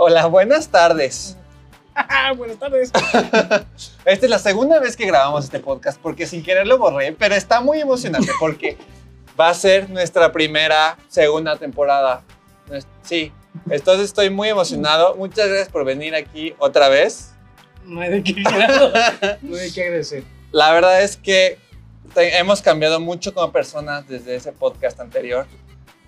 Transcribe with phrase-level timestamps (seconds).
[0.00, 1.36] Hola, buenas tardes.
[2.36, 2.92] Buenas tardes.
[4.04, 7.34] Esta es la segunda vez que grabamos este podcast porque sin querer lo borré, pero
[7.34, 8.76] está muy emocionante porque
[9.38, 12.22] va a ser nuestra primera segunda temporada.
[13.02, 13.32] Sí,
[13.68, 15.16] entonces estoy muy emocionado.
[15.16, 17.32] Muchas gracias por venir aquí otra vez.
[17.84, 18.34] No hay de qué,
[19.42, 20.22] no hay de qué agradecer.
[20.52, 21.58] La verdad es que
[22.14, 25.46] te- hemos cambiado mucho como personas desde ese podcast anterior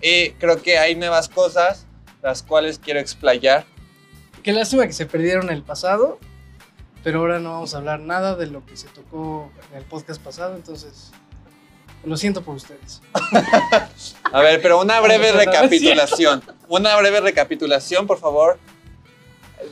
[0.01, 1.85] y creo que hay nuevas cosas
[2.23, 3.65] las cuales quiero explayar.
[4.43, 6.17] Qué lástima que se perdieron el pasado,
[7.03, 10.21] pero ahora no vamos a hablar nada de lo que se tocó en el podcast
[10.21, 11.11] pasado, entonces
[12.03, 13.01] lo siento por ustedes.
[14.31, 16.41] A ver, pero una breve recapitulación.
[16.67, 18.57] Una breve recapitulación, por favor.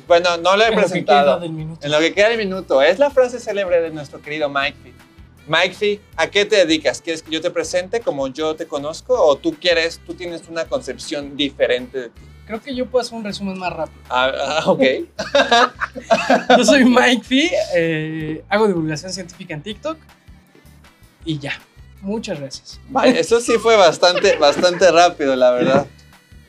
[0.07, 1.25] Bueno, no lo he En lo que presentado.
[1.25, 1.85] queda del minuto.
[1.85, 4.93] En lo que queda el minuto, es la frase célebre de nuestro querido Mike Fee.
[5.47, 7.01] Mike Fee, ¿a qué te dedicas?
[7.01, 10.65] ¿Quieres que yo te presente como yo te conozco o tú quieres, tú tienes una
[10.65, 12.21] concepción diferente de ti?
[12.49, 14.01] Creo que yo puedo hacer un resumen más rápido.
[14.09, 14.81] Ah, ah, ok.
[16.57, 19.99] Yo soy Mike Fee, eh, hago divulgación científica en TikTok
[21.25, 21.53] y ya.
[22.01, 22.79] Muchas gracias.
[22.89, 25.85] Vale, eso sí fue bastante, bastante rápido, la verdad.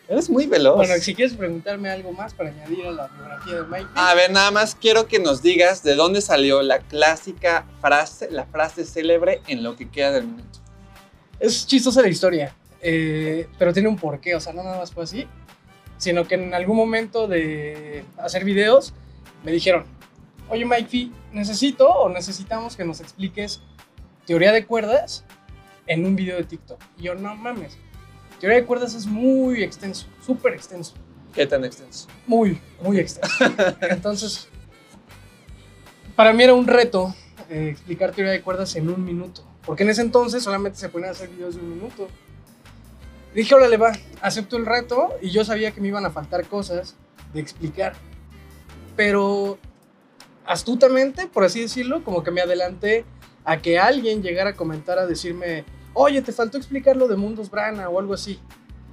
[0.08, 0.76] Eres muy veloz.
[0.76, 4.02] Bueno, si quieres preguntarme algo más para añadir a la biografía de Mike Fee.
[4.02, 8.46] A ver, nada más quiero que nos digas de dónde salió la clásica frase, la
[8.46, 10.60] frase célebre en lo que queda del minuto.
[11.38, 15.04] Es chistosa la historia, eh, pero tiene un porqué, o sea, no nada más fue
[15.04, 15.28] así,
[16.00, 18.92] sino que en algún momento de hacer videos
[19.44, 19.84] me dijeron,
[20.48, 23.60] oye Mike Fee, necesito o necesitamos que nos expliques
[24.26, 25.24] teoría de cuerdas
[25.86, 26.80] en un video de TikTok.
[26.98, 27.76] Y yo, no mames,
[28.40, 30.94] teoría de cuerdas es muy extenso, súper extenso,
[31.34, 32.08] ¿Qué tan extenso?
[32.26, 33.44] muy, muy extenso.
[33.82, 34.48] Entonces,
[36.16, 37.14] para mí era un reto
[37.50, 39.44] eh, explicar teoría de cuerdas en un minuto.
[39.66, 42.08] Porque en ese entonces solamente se ponían a hacer videos de un minuto.
[43.34, 46.96] Dije, órale, va, acepto el reto y yo sabía que me iban a faltar cosas
[47.32, 47.94] de explicar.
[48.96, 49.58] Pero
[50.44, 53.04] astutamente, por así decirlo, como que me adelanté
[53.44, 57.50] a que alguien llegara a comentar a decirme, oye, te faltó explicar lo de Mundos
[57.50, 58.40] Brana o algo así.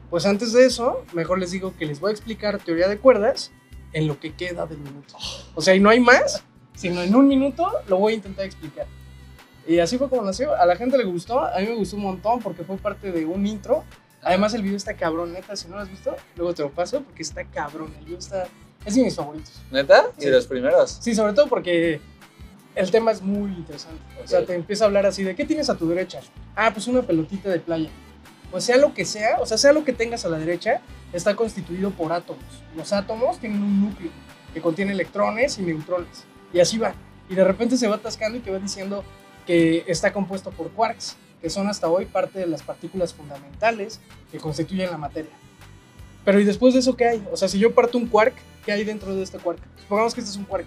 [0.09, 3.51] Pues antes de eso, mejor les digo que les voy a explicar teoría de cuerdas
[3.91, 5.15] en lo que queda del minuto.
[5.55, 6.43] O sea, y no hay más,
[6.75, 8.85] sino en un minuto lo voy a intentar explicar.
[9.67, 10.55] Y así fue como nació.
[10.55, 13.25] A la gente le gustó, a mí me gustó un montón porque fue parte de
[13.25, 13.83] un intro.
[14.27, 15.55] Además, el video está cabrón, neta.
[15.55, 17.93] Si no lo has visto, luego te lo paso porque está cabrón.
[17.99, 18.45] El video está.
[18.85, 19.53] Es de mis favoritos.
[19.71, 20.05] ¿Neta?
[20.17, 20.29] ¿Y Sí.
[20.29, 20.97] los primeros?
[21.01, 21.99] Sí, sobre todo porque
[22.75, 24.01] el tema es muy interesante.
[24.23, 26.19] O sea, te empieza a hablar así de ¿qué tienes a tu derecha?
[26.55, 27.89] Ah, pues una pelotita de playa.
[28.51, 31.35] Pues sea lo que sea, o sea, sea lo que tengas a la derecha, está
[31.35, 32.43] constituido por átomos.
[32.75, 34.11] Los átomos tienen un núcleo
[34.53, 36.23] que contiene electrones y neutrones.
[36.53, 36.93] Y así va.
[37.29, 39.03] Y de repente se va atascando y te va diciendo
[39.45, 43.99] que está compuesto por quarks, que son hasta hoy parte de las partículas fundamentales
[44.31, 45.31] que constituyen la materia.
[46.25, 47.27] Pero ¿y después de eso qué hay?
[47.31, 49.59] O sea, si yo parto un quark, ¿qué hay dentro de este quark?
[49.81, 50.65] Supongamos que este es un quark.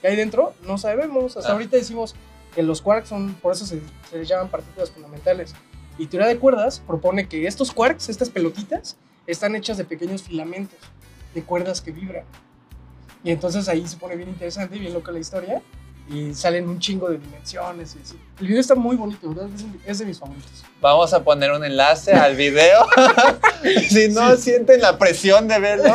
[0.00, 0.54] ¿Qué hay dentro?
[0.66, 1.36] No sabemos.
[1.36, 1.52] Hasta Ah.
[1.54, 2.14] ahorita decimos
[2.54, 5.54] que los quarks son, por eso se, se les llaman partículas fundamentales.
[5.98, 10.78] Y teoría de cuerdas propone que estos quarks, estas pelotitas, están hechas de pequeños filamentos,
[11.34, 12.24] de cuerdas que vibran.
[13.24, 15.60] Y entonces ahí se pone bien interesante y bien loca la historia.
[16.10, 18.16] Y salen un chingo de dimensiones y así.
[18.40, 19.48] El video está muy bonito, ¿verdad?
[19.86, 20.64] Es, de mis favoritos.
[20.80, 22.86] Vamos a poner un enlace al video.
[23.90, 25.94] si no sienten la presión de verlo.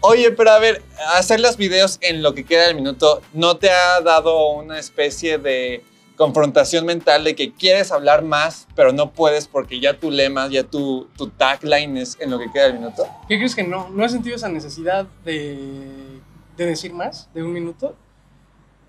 [0.00, 0.82] Oye, pero a ver,
[1.14, 5.38] hacer los videos en lo que queda del minuto, ¿no te ha dado una especie
[5.38, 5.82] de
[6.16, 10.64] confrontación mental de que quieres hablar más, pero no puedes porque ya tu lema, ya
[10.64, 13.06] tu, tu tagline es en lo que queda del minuto?
[13.28, 13.88] ¿Qué crees que no?
[13.90, 15.58] ¿No he sentido esa necesidad de,
[16.56, 17.96] de decir más de un minuto?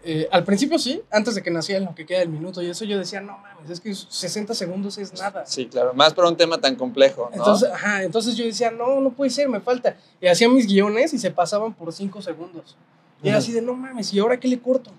[0.09, 2.85] Eh, al principio sí, antes de que naciera lo que queda del minuto y eso
[2.85, 5.45] yo decía, no mames, es que 60 segundos es nada.
[5.45, 7.35] Sí, claro, más por un tema tan complejo, ¿no?
[7.35, 9.97] Entonces, ajá, entonces yo decía, no, no puede ser, me falta.
[10.21, 12.77] Y hacía mis guiones y se pasaban por 5 segundos.
[13.21, 14.91] Y era así de, no mames, ¿y ahora qué le corto?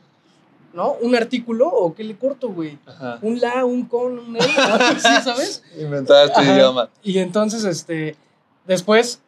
[0.74, 0.92] ¿No?
[1.00, 2.78] ¿Un artículo o qué le corto, güey?
[2.84, 3.19] Ajá.
[3.22, 4.42] ¿Un la, un con, un el?
[4.42, 5.62] o algo así, ¿sabes?
[5.80, 6.90] Inventabas tu idioma.
[7.02, 8.14] Y entonces, este,
[8.66, 9.20] después,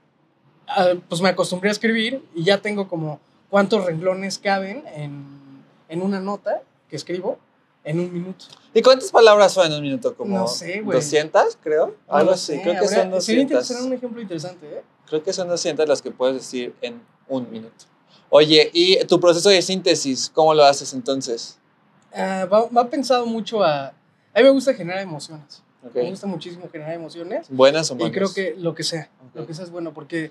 [0.68, 3.18] ah, pues me acostumbré a escribir y ya tengo como
[3.48, 5.40] cuántos renglones caben en,
[5.90, 7.38] en una nota que escribo
[7.84, 8.46] en un minuto.
[8.72, 10.14] ¿Y cuántas palabras son en un minuto?
[10.16, 10.96] Como No sé, güey.
[10.98, 11.94] 200, creo.
[12.08, 12.52] No Algo así.
[12.60, 13.42] Creo que habría- son Sería 200.
[13.42, 14.82] interesante un ejemplo interesante, ¿eh?
[15.06, 17.84] Creo que son 200 las que puedes decir en un minuto.
[18.28, 21.58] Oye, ¿y tu proceso de síntesis, cómo lo haces entonces?
[22.14, 23.88] Ah, va, va pensado mucho a...
[23.88, 23.92] A
[24.38, 25.62] mí me gusta generar emociones.
[25.84, 25.94] Ok.
[25.96, 27.46] Me gusta muchísimo generar emociones.
[27.50, 28.12] ¿Buenas o Y malas?
[28.12, 29.34] creo que lo que sea, Ok.
[29.36, 30.30] lo que sea es bueno, porque,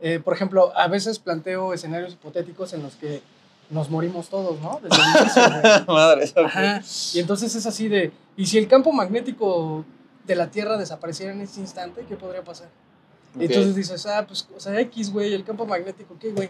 [0.00, 3.22] eh, por ejemplo, a veces planteo escenarios hipotéticos en los que
[3.70, 4.80] nos morimos todos, ¿no?
[4.82, 5.84] Desde el inicio.
[5.86, 6.32] Madre.
[6.44, 6.82] Ajá.
[7.14, 9.84] Y entonces es así de, ¿y si el campo magnético
[10.24, 12.68] de la Tierra desapareciera en este instante, qué podría pasar?
[13.38, 16.48] Y entonces dices, ah, pues, o sea, X, güey, el campo magnético, ¿qué, güey?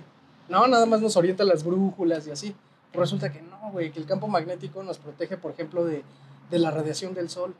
[0.48, 2.54] No, nada más nos orienta las brújulas y así.
[2.92, 6.04] Pero resulta que no, güey, que el campo magnético nos protege, por ejemplo, de,
[6.50, 7.54] de la radiación del sol.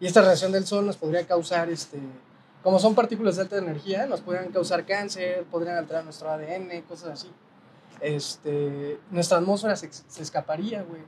[0.00, 1.98] Y esta radiación del sol nos podría causar, este,
[2.62, 7.10] como son partículas de alta energía, nos podrían causar cáncer, podrían alterar nuestro ADN, cosas
[7.10, 7.28] así.
[8.00, 11.02] Este, nuestra atmósfera se, se escaparía, güey.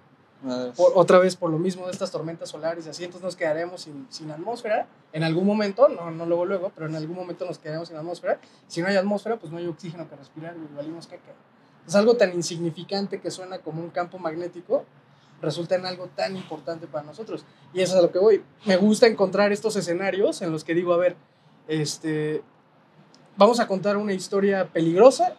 [0.75, 3.82] Por, otra vez por lo mismo de estas tormentas solares y así, entonces nos quedaremos
[3.82, 7.58] sin, sin, atmósfera en algún momento, no, no luego luego, pero en algún momento nos
[7.58, 8.40] quedaremos sin atmósfera.
[8.66, 11.32] Si no hay atmósfera, pues no hay oxígeno que respirar y valimos caca.
[11.87, 14.86] Es algo tan insignificante que suena como un campo magnético,
[15.43, 17.44] resulta en algo tan importante para nosotros.
[17.75, 18.43] Y eso es a lo que voy.
[18.64, 21.16] Me gusta encontrar estos escenarios en los que digo, a ver,
[21.69, 22.43] este,
[23.36, 25.34] vamos a contar una historia peligrosa,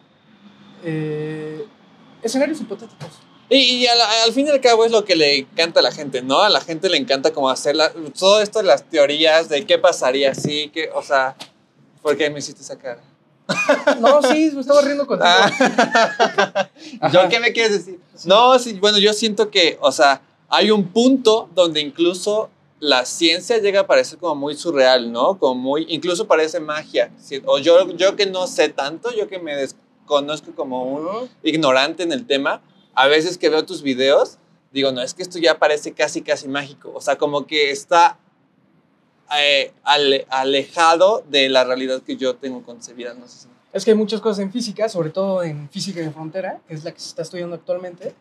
[0.84, 1.66] eh,
[2.22, 3.20] escenarios hipotéticos
[3.54, 6.40] y, al, fin y al cabo es lo que le encanta a la gente, ¿no?
[6.40, 7.76] A la gente le encanta como hacer
[8.18, 11.36] todo esto de las teorías de qué pasaría si, que, o sea,
[12.00, 13.02] ¿por qué me hiciste esa cara?
[14.00, 15.28] No, sí, me estaba riendo contigo.
[15.28, 16.70] Ah.
[17.12, 18.00] ¿Yo qué me quieres decir?
[18.24, 22.48] No, sí, bueno, yo siento que, o sea, hay un punto donde incluso
[22.80, 25.38] la ciencia llega a parecer como muy surreal, ¿no?
[25.38, 27.12] Como muy, incluso parece magia.
[27.44, 29.54] O yo, yo que no sé tanto, yo que me
[30.02, 32.60] desconozco como un ignorante en el tema,
[32.94, 34.38] a veces que veo tus videos,
[34.72, 36.92] digo, no, es que esto ya parece casi, casi mágico.
[36.94, 38.18] O sea, como que está
[39.38, 39.72] eh,
[40.28, 43.14] alejado de la realidad que yo tengo concebida.
[43.14, 46.60] No sé Es que hay muchas cosas en física, sobre todo en física de frontera,
[46.68, 48.14] que es la que se está estudiando actualmente,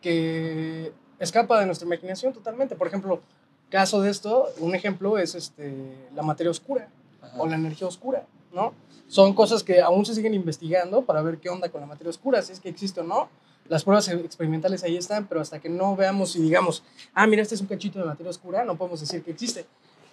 [0.00, 2.76] que escapa de nuestra imaginación totalmente.
[2.76, 3.20] Por ejemplo,
[3.68, 5.74] caso de esto, un ejemplo es este,
[6.14, 6.88] la materia oscura
[7.36, 8.72] o la energía oscura, ¿no?
[9.06, 12.42] Son cosas que aún se siguen investigando para ver qué onda con la materia oscura,
[12.42, 13.28] si es que existe o no
[13.68, 16.82] las pruebas experimentales ahí están, pero hasta que no veamos y digamos,
[17.14, 19.66] ah, mira, este es un cachito de materia oscura, no podemos decir que existe.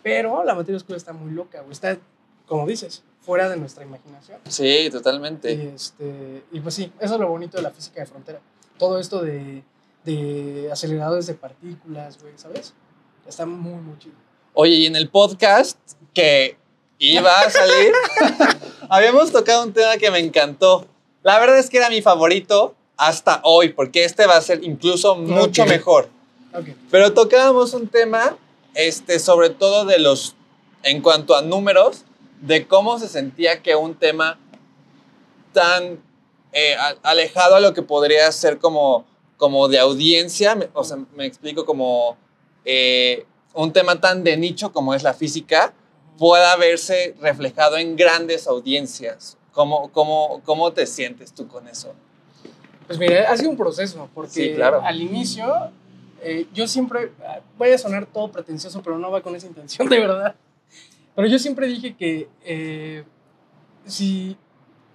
[0.03, 1.97] Pero la materia oscura está muy loca, o está,
[2.47, 4.39] como dices, fuera de nuestra imaginación.
[4.47, 5.53] Sí, totalmente.
[5.53, 8.39] Y, este, y pues sí, eso es lo bonito de la física de frontera.
[8.77, 9.63] Todo esto de,
[10.05, 12.73] de aceleradores de partículas, güey, ¿sabes?
[13.27, 14.15] Está muy, muy chido.
[14.53, 15.77] Oye, y en el podcast
[16.13, 16.57] que
[16.97, 17.93] iba a salir,
[18.91, 20.85] habíamos tocado un tema que me encantó.
[21.23, 25.15] La verdad es que era mi favorito, hasta hoy, porque este va a ser incluso
[25.15, 26.09] mucho mejor.
[26.91, 28.35] Pero tocábamos un tema,
[28.75, 30.35] este, sobre todo de los,
[30.83, 32.03] en cuanto a números,
[32.41, 34.37] de cómo se sentía que un tema
[35.53, 36.03] tan
[36.51, 39.05] eh, alejado a lo que podría ser como,
[39.37, 42.17] como de audiencia, o sea, me explico como
[42.65, 45.73] eh, un tema tan de nicho como es la física,
[46.21, 49.39] pueda verse reflejado en grandes audiencias.
[49.53, 51.95] ¿Cómo, cómo, cómo te sientes tú con eso?
[52.85, 55.71] Pues mira, ha sido un proceso, porque al inicio
[56.21, 57.11] eh, yo siempre,
[57.57, 60.35] voy a sonar todo pretencioso, pero no va con esa intención de verdad.
[61.15, 63.03] Pero yo siempre dije que eh,
[63.87, 64.37] si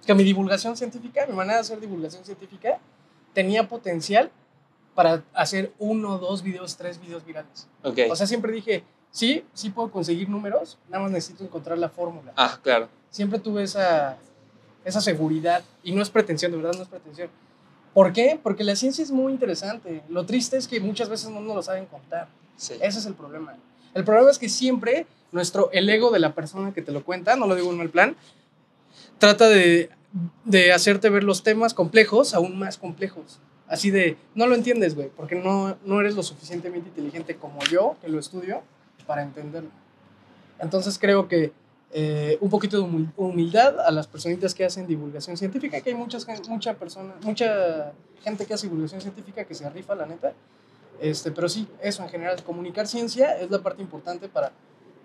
[0.05, 2.79] que mi divulgación científica, mi manera de hacer divulgación científica,
[3.33, 4.31] tenía potencial
[4.95, 7.67] para hacer uno, dos videos, tres videos virales.
[7.83, 8.09] Okay.
[8.09, 12.33] O sea, siempre dije, sí, sí puedo conseguir números, nada más necesito encontrar la fórmula.
[12.35, 12.89] Ah, claro.
[13.09, 14.17] Siempre tuve esa,
[14.85, 17.29] esa seguridad, y no es pretensión, de verdad no es pretensión
[17.97, 18.39] ¿Por qué?
[18.43, 20.03] Porque la ciencia es muy interesante.
[20.07, 22.27] Lo triste es que muchas veces no nos lo saben contar.
[22.55, 23.57] Ese es el problema.
[23.95, 27.35] El problema es que siempre nuestro, el ego de la persona que te lo cuenta,
[27.35, 28.15] no lo digo en mal plan,
[29.17, 29.89] trata de,
[30.45, 33.39] de hacerte ver los temas complejos aún más complejos.
[33.67, 37.95] Así de, no lo entiendes, güey, porque no, no eres lo suficientemente inteligente como yo,
[37.99, 38.61] que lo estudio,
[39.07, 39.71] para entenderlo.
[40.59, 41.51] Entonces creo que
[41.91, 46.27] eh, un poquito de humildad a las personitas que hacen divulgación científica, que hay muchas,
[46.47, 50.33] mucha, persona, mucha gente que hace divulgación científica que se rifa, la neta.
[50.99, 54.51] Este, pero sí, eso en general, comunicar ciencia es la parte importante para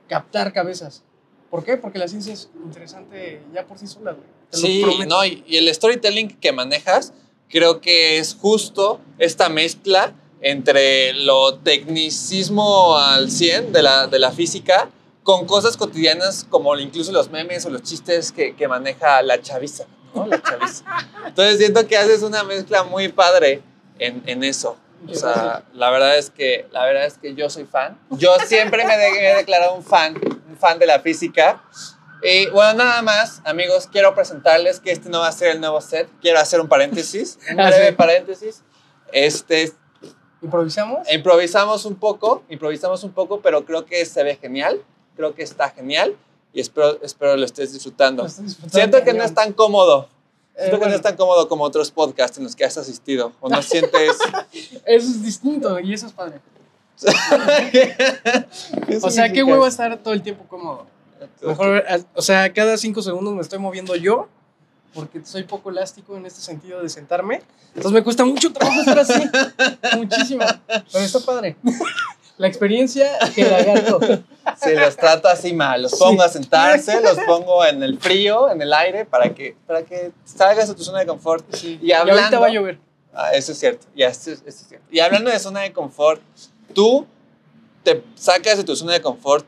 [0.08, 1.04] captar cabezas.
[1.50, 1.76] ¿Por qué?
[1.76, 4.26] Porque la ciencia es interesante ya por sí sola, güey.
[4.50, 7.12] Sí, no, y, el storytelling que manejas
[7.48, 14.32] creo que es justo esta mezcla entre lo tecnicismo al 100 de la, de la
[14.32, 14.90] física
[15.22, 19.84] con cosas cotidianas como incluso los memes o los chistes que, que maneja la chaviza,
[20.14, 20.26] ¿no?
[20.26, 20.84] La chaviza.
[21.26, 23.62] Entonces siento que haces una mezcla muy padre
[23.98, 24.76] en, en eso.
[25.08, 27.98] O sea, la verdad es que la verdad es que yo soy fan.
[28.10, 30.14] Yo siempre me, he declarado un fan,
[30.48, 31.62] un fan de la física.
[32.22, 35.80] Y bueno, nada más, amigos, quiero presentarles que este no va a ser el nuevo
[35.80, 36.08] set.
[36.20, 38.62] Quiero hacer un paréntesis, un ah, breve paréntesis.
[39.12, 39.72] Este
[40.42, 41.12] ¿Improvisamos?
[41.12, 44.82] Improvisamos un poco, improvisamos un poco, pero creo que se ve genial
[45.16, 46.16] creo que está genial
[46.52, 48.28] y espero, espero lo estés disfrutando.
[48.28, 50.08] Siento que no es tan cómodo.
[50.56, 53.32] Siento que no es tan cómodo como otros podcasts en los que has asistido.
[53.40, 54.18] ¿O no sientes...?
[54.84, 56.40] eso es distinto y eso es padre.
[59.02, 60.86] o sea, qué huevo estar todo el tiempo cómodo.
[61.40, 61.84] Mejor,
[62.14, 64.28] o sea, cada cinco segundos me estoy moviendo yo,
[64.94, 67.42] porque soy poco elástico en este sentido de sentarme.
[67.68, 69.22] Entonces me cuesta mucho trabajo estar así.
[69.96, 70.44] Muchísimo.
[70.66, 71.56] Pero está padre.
[72.38, 74.00] La experiencia que lagarto.
[74.62, 75.82] Sí, los trato así mal.
[75.82, 75.98] Los Sí.
[76.00, 80.12] pongo a sentarse, los pongo en el frío, en el aire, para que, para que
[80.24, 81.44] salgas de tu zona de confort.
[81.54, 81.78] Sí.
[81.82, 82.78] Y hablando- ahorita va a llover.
[83.14, 83.86] Ah, eso es cierto.
[83.94, 84.86] Ya, eso, es- eso es cierto.
[84.90, 86.20] Y hablando de zona de confort,
[86.74, 87.06] ¿tú
[87.84, 89.46] te sacas de tu zona de confort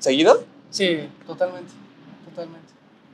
[0.00, 0.44] seguido?
[0.70, 1.72] Sí, totalmente.
[2.28, 2.61] Totalmente.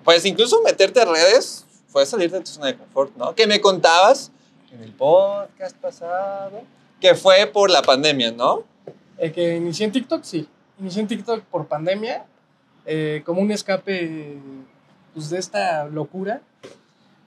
[0.08, 3.34] Pues incluso meterte a redes fue salir de tu zona de confort, ¿no?
[3.34, 4.30] Que me contabas
[4.72, 6.62] en el podcast pasado
[6.98, 8.64] que fue por la pandemia, ¿no?
[9.18, 10.48] El que inicié en TikTok, sí.
[10.80, 12.24] Inicié en TikTok por pandemia,
[12.86, 14.38] eh, como un escape
[15.12, 16.40] pues, de esta locura.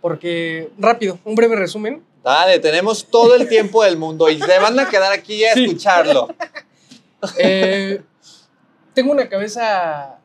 [0.02, 2.04] Porque, rápido, un breve resumen.
[2.24, 5.66] Dale, tenemos todo el tiempo del mundo y se van a quedar aquí a Sí.
[5.66, 6.30] escucharlo.
[7.38, 8.02] Eh,
[8.96, 10.18] tengo una cabeza,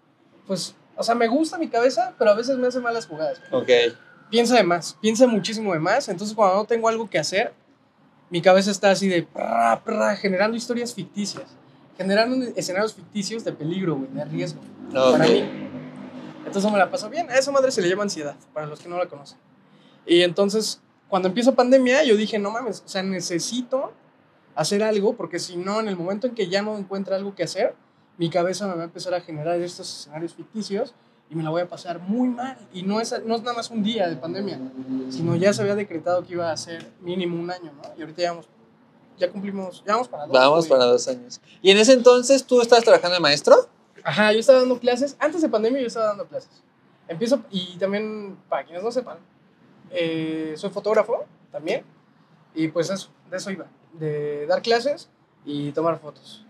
[0.46, 3.40] pues, o sea, me gusta mi cabeza, pero a veces me hace malas jugadas.
[3.50, 3.68] Ok.
[4.30, 6.08] Piensa de más, piensa muchísimo de más.
[6.08, 7.52] Entonces, cuando no tengo algo que hacer,
[8.30, 11.44] mi cabeza está así de pra, pra, generando historias ficticias,
[11.96, 14.60] generando escenarios ficticios de peligro, güey, de riesgo.
[14.92, 15.30] para Ok.
[15.30, 15.68] mí.
[16.44, 17.30] Entonces me la paso bien.
[17.30, 19.38] A esa madre se le llama ansiedad, para los que no la conocen.
[20.06, 23.92] Y entonces, cuando empiezo pandemia, yo dije, no mames, o sea, necesito
[24.54, 27.42] hacer algo, porque si no, en el momento en que ya no encuentre algo que
[27.44, 27.74] hacer,
[28.18, 30.94] mi cabeza me va a empezar a generar estos escenarios ficticios
[31.28, 32.56] y me la voy a pasar muy mal.
[32.73, 34.58] Y no es, no es nada más un día de pandemia,
[35.11, 37.82] sino ya se había decretado que iba a ser mínimo un año, ¿no?
[37.96, 38.23] Y ahorita
[39.18, 40.32] ya cumplimos, ya vamos para dos.
[40.32, 41.40] Vamos para dos años.
[41.62, 43.68] ¿Y en ese entonces tú estabas trabajando de maestro?
[44.04, 45.16] Ajá, yo estaba dando clases.
[45.18, 46.62] Antes de pandemia yo estaba dando clases.
[47.08, 49.18] Empiezo, y también, para quienes no sepan,
[49.90, 51.85] eh, soy fotógrafo también.
[52.54, 53.66] Y pues eso, de eso iba.
[53.92, 55.08] De dar clases
[55.44, 56.45] y tomar fotos.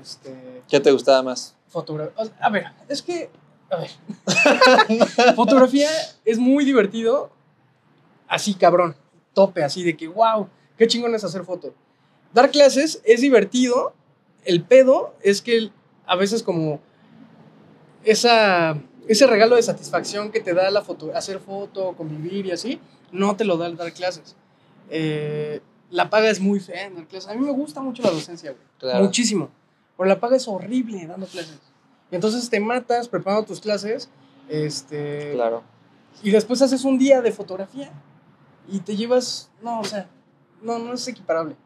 [0.00, 1.54] Este, ¿Qué te gustaba más?
[1.72, 3.30] fotogra- A ver, es que.
[3.70, 3.90] A ver.
[5.34, 5.88] Fotografía
[6.24, 7.30] es muy divertido.
[8.28, 8.94] Así, cabrón.
[9.34, 11.74] Tope, así de que, wow, qué chingón es hacer foto.
[12.32, 13.92] Dar clases es divertido.
[14.44, 15.70] El pedo es que
[16.06, 16.80] a veces, como.
[18.04, 18.78] Esa,
[19.08, 23.34] ese regalo de satisfacción que te da la foto, hacer foto, convivir y así, no
[23.36, 24.36] te lo da el dar clases.
[24.90, 27.28] Eh, la paga es muy fea en dar clases.
[27.30, 28.62] A mí me gusta mucho la docencia, güey.
[28.78, 29.04] Claro.
[29.04, 29.50] Muchísimo.
[29.96, 31.58] Pero la paga es horrible dando clases.
[32.10, 34.08] Y entonces te matas preparando tus clases.
[34.48, 35.62] Este, Claro.
[36.22, 37.90] Y después haces un día de fotografía.
[38.68, 39.50] Y te llevas.
[39.62, 40.08] No, o sea,
[40.62, 41.56] no, no es equiparable.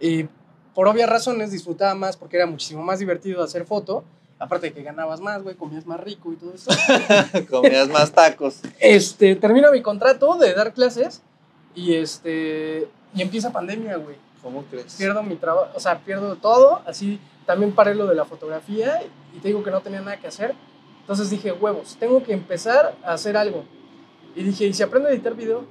[0.00, 0.26] Y
[0.74, 4.04] por obvias razones disfrutaba más porque era muchísimo más divertido hacer foto.
[4.38, 6.70] Aparte de que ganabas más, güey, comías más rico y todo eso.
[7.50, 8.60] Comías más tacos.
[8.80, 11.22] este, termino mi contrato de dar clases.
[11.74, 12.86] Y este.
[13.14, 14.94] Y empieza pandemia, güey ¿Cómo crees?
[14.94, 19.02] pierdo mi trabajo, o sea, pierdo todo, así también paré lo de la fotografía
[19.36, 20.54] y te digo que no tenía nada que hacer.
[21.00, 23.64] Entonces dije, huevos, tengo que empezar a hacer algo.
[24.36, 25.64] Y dije, ¿y si aprendo a editar video?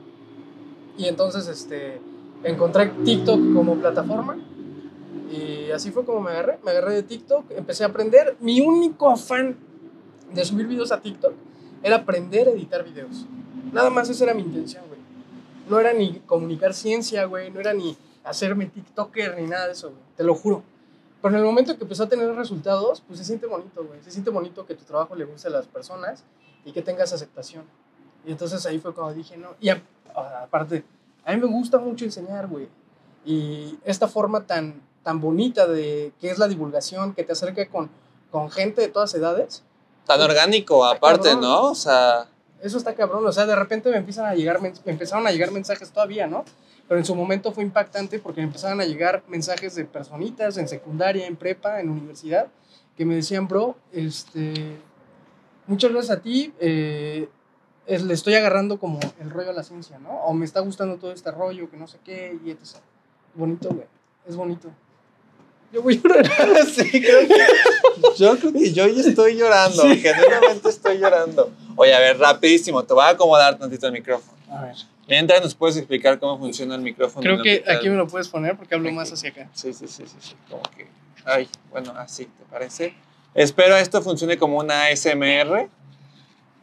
[0.98, 2.02] Y entonces este,
[2.44, 4.36] encontré TikTok como plataforma
[5.32, 6.60] y así fue como me agarré.
[6.66, 8.36] Me agarré de TikTok, empecé a aprender.
[8.42, 9.56] Mi único afán
[10.34, 11.32] de subir videos a TikTok
[11.82, 13.26] era aprender a editar videos.
[13.72, 15.00] Nada más esa era mi intención, güey.
[15.70, 19.90] No era ni comunicar ciencia, güey, no era ni hacerme TikToker ni nada de eso,
[19.90, 20.02] güey.
[20.18, 20.64] Te lo juro.
[21.22, 24.02] Pero en el momento que empezó a tener resultados, pues se siente bonito, güey.
[24.04, 26.24] Se siente bonito que tu trabajo le guste a las personas
[26.66, 27.64] y que tengas aceptación.
[28.26, 29.50] Y entonces ahí fue cuando dije, no.
[29.60, 29.82] Y a-
[30.16, 30.84] a- aparte,
[31.24, 32.68] a mí me gusta mucho enseñar, güey.
[33.26, 37.90] Y esta forma tan, tan bonita de que es la divulgación, que te acerca con,
[38.32, 39.64] con gente de todas edades,
[40.06, 41.42] Tan orgánico, aparte, cabrón.
[41.42, 41.62] ¿no?
[41.72, 42.28] O sea,
[42.62, 43.26] eso está cabrón.
[43.26, 46.46] O sea, de repente me empiezan a llegar, me empezaron a llegar mensajes todavía, ¿no?
[46.88, 50.68] Pero en su momento fue impactante porque me empezaron a llegar mensajes de personitas en
[50.68, 52.48] secundaria, en prepa, en universidad,
[52.96, 54.78] que me decían, bro, este,
[55.68, 57.28] muchas gracias a ti, eh,
[57.88, 60.10] es- le estoy agarrando como el rollo a la ciencia, ¿no?
[60.26, 62.78] O me está gustando todo este rollo, que no sé qué, y etc.
[63.34, 63.88] Bonito, güey.
[64.28, 64.70] Es bonito.
[65.74, 66.66] Yo voy a llorar.
[66.68, 67.36] sí, creo que.
[68.18, 69.82] Yo creo que yo ya estoy llorando.
[69.82, 69.98] Sí.
[69.98, 71.52] Genuinamente estoy llorando.
[71.76, 72.84] Oye, a ver, rapidísimo.
[72.84, 74.38] Te voy a acomodar tantito el micrófono.
[74.52, 74.76] A ver.
[75.08, 77.22] Mientras nos puedes explicar cómo funciona el micrófono.
[77.22, 78.96] Creo que aquí me lo puedes poner porque hablo Aquí.
[78.96, 79.50] más hacia acá.
[79.54, 80.34] Sí, sí, sí, sí, sí.
[80.50, 80.88] Como que.
[81.26, 82.94] Ay, bueno, así, ¿te parece?
[83.34, 85.70] Espero esto funcione como una ASMR.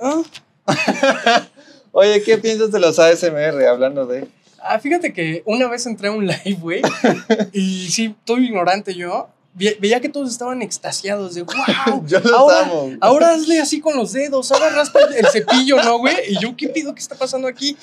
[0.01, 0.23] Ah.
[1.93, 4.27] Oye, ¿qué piensas de los ASMR hablando de?
[4.61, 6.83] Ah, fíjate que una vez entré a un live, güey,
[7.53, 12.33] y sí, todo ignorante yo, ve- veía que todos estaban extasiados de, wow, Yo los
[12.33, 12.91] ahora, amo.
[13.01, 16.15] ahora hazle así con los dedos, ahora raspa el cepillo, ¿no, güey?
[16.29, 16.95] Y yo, ¿qué pido?
[16.95, 17.77] ¿Qué está pasando aquí?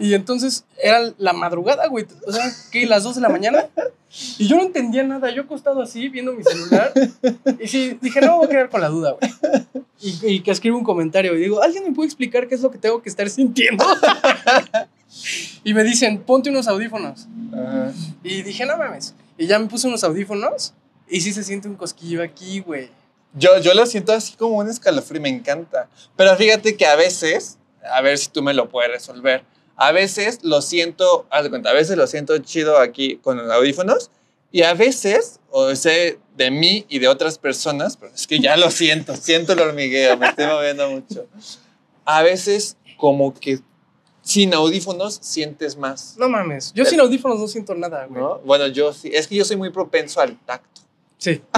[0.00, 2.06] Y entonces era la madrugada, güey.
[2.26, 2.86] O sea, ¿qué?
[2.86, 3.66] ¿Las 2 de la mañana?
[4.38, 5.30] Y yo no entendía nada.
[5.30, 6.92] Yo acostado así, viendo mi celular.
[7.60, 9.32] Y sí, dije, no, voy a quedar con la duda, güey.
[10.00, 12.70] Y, y que escribo un comentario y digo, ¿alguien me puede explicar qué es lo
[12.70, 13.84] que tengo que estar sintiendo?
[15.64, 17.26] y me dicen, ponte unos audífonos.
[17.52, 17.92] Ajá.
[18.22, 19.14] Y dije, no mames.
[19.38, 20.74] Y ya me puse unos audífonos.
[21.08, 22.90] Y sí se siente un cosquillo aquí, güey.
[23.34, 25.88] Yo, yo lo siento así como un escalofrío, me encanta.
[26.16, 27.58] Pero fíjate que a veces,
[27.90, 29.44] a ver si tú me lo puedes resolver.
[29.76, 33.50] A veces lo siento, haz de cuenta, a veces lo siento chido aquí con los
[33.50, 34.10] audífonos.
[34.52, 38.56] Y a veces, o sé de mí y de otras personas, pero es que ya
[38.56, 41.26] lo siento, siento el hormigueo, me estoy moviendo mucho.
[42.04, 43.60] A veces, como que
[44.22, 46.16] sin audífonos sientes más.
[46.18, 46.72] No mames.
[46.74, 48.20] Yo sin audífonos no siento nada, güey.
[48.20, 48.38] ¿no?
[48.40, 49.10] Bueno, yo sí.
[49.12, 50.80] Es que yo soy muy propenso al tacto.
[51.18, 51.40] Sí.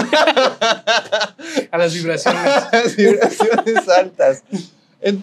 [1.71, 2.43] A las vibraciones.
[2.71, 4.43] Las vibraciones altas.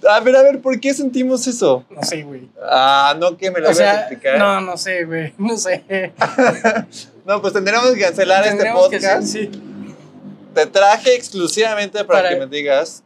[0.08, 1.84] A ver, a ver, ¿por qué sentimos eso?
[1.90, 2.48] No sé, güey.
[2.62, 4.38] Ah, no, que me lo O vas a explicar.
[4.38, 5.34] no, no sé, güey.
[5.38, 5.84] No sé.
[7.26, 9.26] No, pues tendremos que cancelar este Tendremos que podcast.
[9.26, 9.62] ser- sí.
[10.54, 13.02] Te traje exclusivamente para, Para- que me digas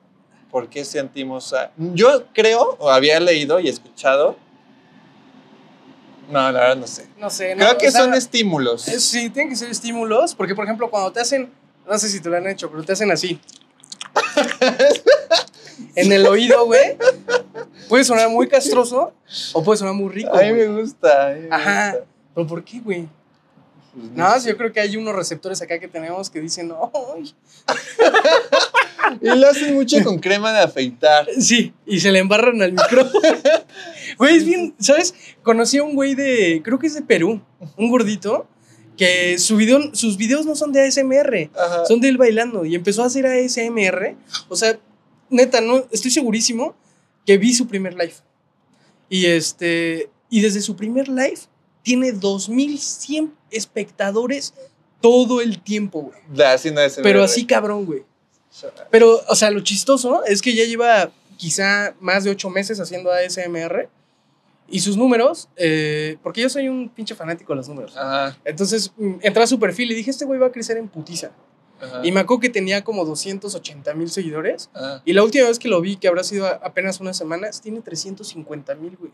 [0.50, 1.52] por qué sentimos.
[1.54, 4.36] a- Yo creo, o había leído y escuchado.
[6.30, 7.08] No, la verdad no sé.
[7.18, 7.56] No sé.
[7.56, 8.86] no, Creo que o sea, son estímulos.
[8.88, 10.34] es- Sí, tienen que ser estímulos.
[10.34, 11.50] Porque, por ejemplo, cuando te hacen.
[11.88, 13.40] No sé si te lo han hecho, pero te hacen así.
[15.94, 16.96] en el oído, güey.
[17.88, 19.12] Puede sonar muy castroso
[19.52, 20.34] o puede sonar muy rico.
[20.36, 21.28] A mí me gusta.
[21.28, 21.90] a mí me Ajá.
[21.92, 22.06] gusta.
[22.34, 23.08] ¿Pero por qué, güey?
[23.92, 26.72] Pues No, yo creo que hay unos receptores acá que tenemos que dicen,
[27.16, 27.34] ¡ay!
[29.20, 31.26] Y lo hacen mucho con crema de afeitar.
[31.40, 33.20] Sí, y se le embarran al micrófono.
[34.18, 35.14] Güey, es bien, ¿sabes?
[35.42, 37.40] Conocí a un güey de, creo que es de Perú,
[37.76, 38.46] un gordito,
[38.96, 41.86] que su video, sus videos no son de ASMR, Ajá.
[41.86, 44.14] son de él bailando y empezó a hacer ASMR.
[44.48, 44.78] O sea,
[45.30, 46.74] neta, no, estoy segurísimo
[47.24, 48.14] que vi su primer live.
[49.08, 51.40] Y este, y desde su primer live
[51.82, 54.54] tiene 2100 espectadores
[55.00, 56.18] todo el tiempo, güey.
[57.02, 58.04] Pero así cabrón, güey.
[58.90, 63.10] Pero, o sea, lo chistoso es que ya lleva quizá más de ocho meses haciendo
[63.10, 63.88] ASMR
[64.68, 67.96] y sus números, eh, porque yo soy un pinche fanático de los números.
[67.96, 68.36] Ajá.
[68.44, 71.30] Entonces mm, entré a su perfil y dije, este güey va a crecer en putiza.
[71.80, 74.70] Ajá, Y me acuerdo que tenía como 280 mil seguidores.
[74.74, 75.02] ajá.
[75.04, 77.80] Y la última vez que lo vi, que habrá sido a- apenas unas semanas, tiene
[77.80, 79.12] 350 mil, güey.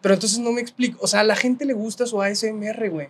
[0.00, 0.98] Pero entonces no me explico.
[1.02, 3.08] O sea, a la gente le gusta su ASMR, güey.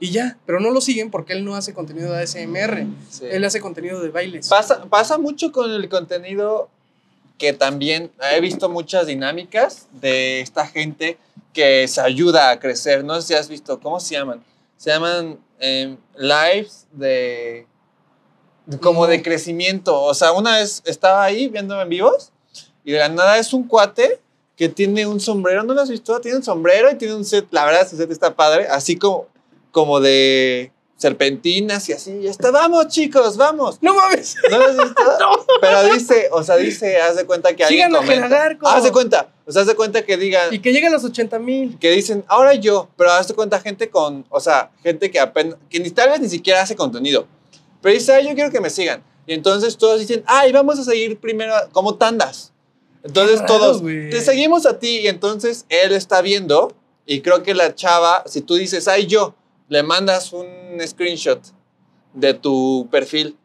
[0.00, 2.84] Y ya, pero no lo siguen porque él no hace contenido de ASMR.
[3.10, 3.24] Sí.
[3.30, 4.48] Él hace contenido de bailes.
[4.48, 6.68] Pasa, pasa mucho con el contenido
[7.38, 11.16] que también he visto muchas dinámicas de esta gente
[11.52, 13.04] que se ayuda a crecer.
[13.04, 14.42] No sé si has visto, ¿cómo se llaman?
[14.78, 17.66] Se llaman em, lives de
[18.80, 20.00] como de crecimiento.
[20.00, 22.32] O sea, una vez estaba ahí viendo en vivos
[22.84, 24.20] y de la nada es un cuate
[24.56, 26.20] que tiene un sombrero, ¿no lo has visto?
[26.20, 29.26] Tiene un sombrero y tiene un set, la verdad, su set está padre, así como,
[29.70, 32.12] como de serpentinas y así.
[32.20, 33.78] Y está, vamos chicos, vamos.
[33.80, 34.36] No mames.
[34.50, 35.46] ¿No visto?
[35.60, 38.06] Pero dice, o sea, dice, haz de cuenta que alguien Sigan a.
[38.06, 38.68] Gelagarco.
[38.68, 41.38] Haz de cuenta, o sea, haz de cuenta que digan, Y que lleguen los 80
[41.38, 41.78] mil.
[41.78, 45.56] que dicen, ahora yo, pero haz de cuenta gente con, o sea, gente que apenas,
[45.70, 47.26] que ni tal vez ni siquiera hace contenido,
[47.80, 49.02] pero dice, ay, yo quiero que me sigan.
[49.26, 52.52] Y entonces todos dicen, ay, vamos a seguir primero como tandas.
[53.04, 54.10] Entonces raro, todos, güey.
[54.10, 56.74] te seguimos a ti y entonces él está viendo
[57.06, 59.34] y creo que la chava, si tú dices, ay, yo,
[59.68, 60.46] le mandas un
[60.86, 61.40] screenshot
[62.14, 63.36] de tu perfil.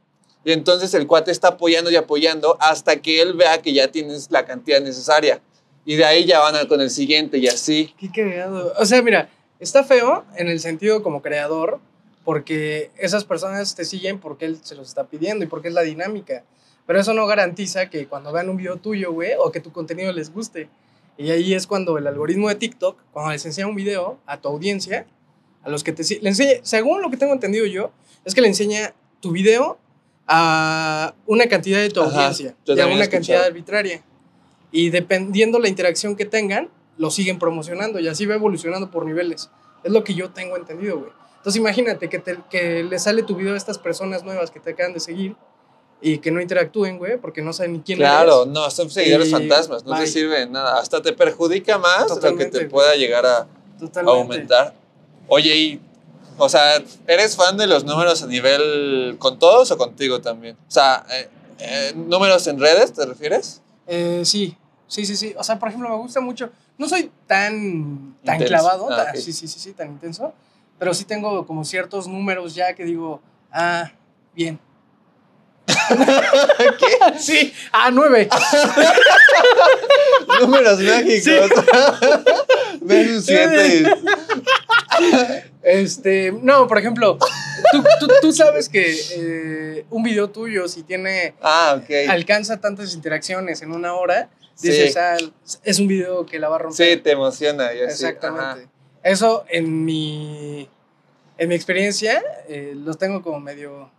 [0.46, 4.30] Y entonces el cuate está apoyando y apoyando hasta que él vea que ya tienes
[4.32, 5.42] la cantidad necesaria.
[5.86, 7.94] Y de ahí ya van con el siguiente y así.
[7.98, 8.74] Qué cagado.
[8.78, 11.80] O sea, mira, está feo en el sentido como creador,
[12.24, 15.82] porque esas personas te siguen porque él se los está pidiendo y porque es la
[15.82, 16.44] dinámica.
[16.86, 20.12] Pero eso no garantiza que cuando vean un video tuyo, güey, o que tu contenido
[20.12, 20.70] les guste.
[21.18, 24.50] Y ahí es cuando el algoritmo de TikTok, cuando les enseña un video a tu
[24.50, 25.06] audiencia,
[25.64, 27.92] a los que te le enseña, según lo que tengo entendido yo,
[28.26, 29.78] es que le enseña tu video
[30.28, 34.04] a una cantidad de tu Ajá, audiencia y a una cantidad arbitraria.
[34.72, 39.50] Y dependiendo la interacción que tengan, lo siguen promocionando y así va evolucionando por niveles.
[39.84, 41.12] Es lo que yo tengo entendido, güey.
[41.38, 44.72] Entonces imagínate que, te- que le sale tu video a estas personas nuevas que te
[44.72, 45.36] acaban de seguir
[46.02, 48.54] y que no interactúen, güey, porque no saben ni quién Claro, eres.
[48.54, 50.08] no, son seguidores Y fantasmas, no te bye.
[50.08, 50.80] sirve de nada.
[50.80, 53.48] Hasta te perjudica más lo que Totalmente, te pueda llegar a
[53.80, 54.12] Totalmente.
[54.22, 54.74] aumentar.
[55.28, 55.82] Oye, y,
[56.38, 60.58] o sea, ¿eres fan de los números a nivel con todos o contigo también?
[60.68, 63.62] O sea, eh, eh, ¿números en redes te refieres?
[63.88, 64.58] Eh, sí,
[64.88, 65.34] sí, sí, sí.
[65.38, 66.50] O sea, por ejemplo, me gusta mucho.
[66.78, 68.48] No soy tan, tan Intenso.
[68.48, 70.34] clavado, Ah, tan- sí, sí, sí, sí, tan intenso,
[70.80, 73.92] pero sí tengo como ciertos números ya que digo, ah,
[74.36, 74.60] bien.
[75.88, 77.20] ¿Qué?
[77.20, 78.28] Sí, ah, nueve.
[80.42, 81.52] Números mágicos.
[82.82, 83.96] un 7.
[85.62, 87.18] Este, no, por ejemplo,
[87.72, 92.10] tú, tú- tú sabes que eh, un video tuyo, si tiene, ah, ok.
[92.10, 94.70] alcanza tantas interacciones en una hora, Sí.
[94.70, 95.18] dices, ah,
[95.64, 96.86] es un video que la va a romper.
[96.96, 97.72] Sí, te emociona.
[97.72, 98.68] Exactamente.
[99.02, 100.70] Eso en mi,
[101.38, 103.90] en mi experiencia eh, lo tengo como medio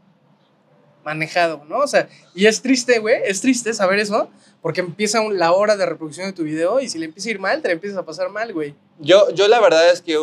[1.05, 1.79] manejado, ¿no?
[1.81, 4.31] O sea, y es triste, güey, es triste saber eso,
[4.63, 7.33] porque empieza un- la hora de reproducción de tu video y si le empieza a
[7.33, 8.75] ir mal, te le empiezas a pasar mal, güey.
[8.99, 10.17] Yo, yo la verdad es que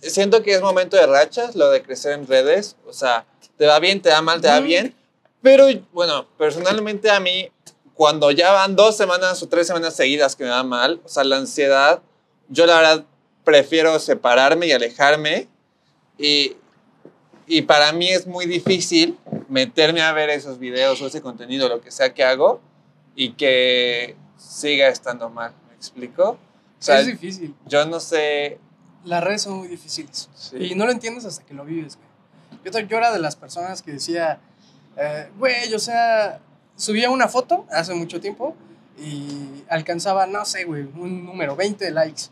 [0.00, 2.76] siento que es momento de rachas, lo de crecer en redes.
[2.86, 4.62] O sea, te va bien, te va mal, te Ujú.
[4.62, 4.94] bien.
[5.42, 7.50] Pero bueno, personalmente a mí,
[7.94, 11.24] cuando ya van dos semanas o tres semanas seguidas que me va mal, o sea,
[11.24, 12.02] la ansiedad,
[12.48, 13.04] yo la verdad
[13.44, 15.48] prefiero separarme y alejarme.
[16.18, 16.56] Y,
[17.46, 21.80] y para mí es muy difícil meterme a ver esos videos o ese contenido, lo
[21.80, 22.60] que sea que hago,
[23.14, 25.52] y que siga estando mal.
[25.68, 26.30] ¿Me explico?
[26.78, 27.54] O sea, es difícil.
[27.66, 28.58] yo no sé.
[29.06, 30.28] Las redes son muy difíciles.
[30.34, 30.56] sí.
[30.58, 32.08] Y no lo entiendes hasta que lo vives, güey.
[32.64, 34.40] Yo, yo era de las personas que decía,
[34.96, 36.40] eh, güey, o sea,
[36.74, 38.56] subía una foto hace mucho tiempo
[38.98, 42.24] y alcanzaba, no sé, güey, un número, 20 likes.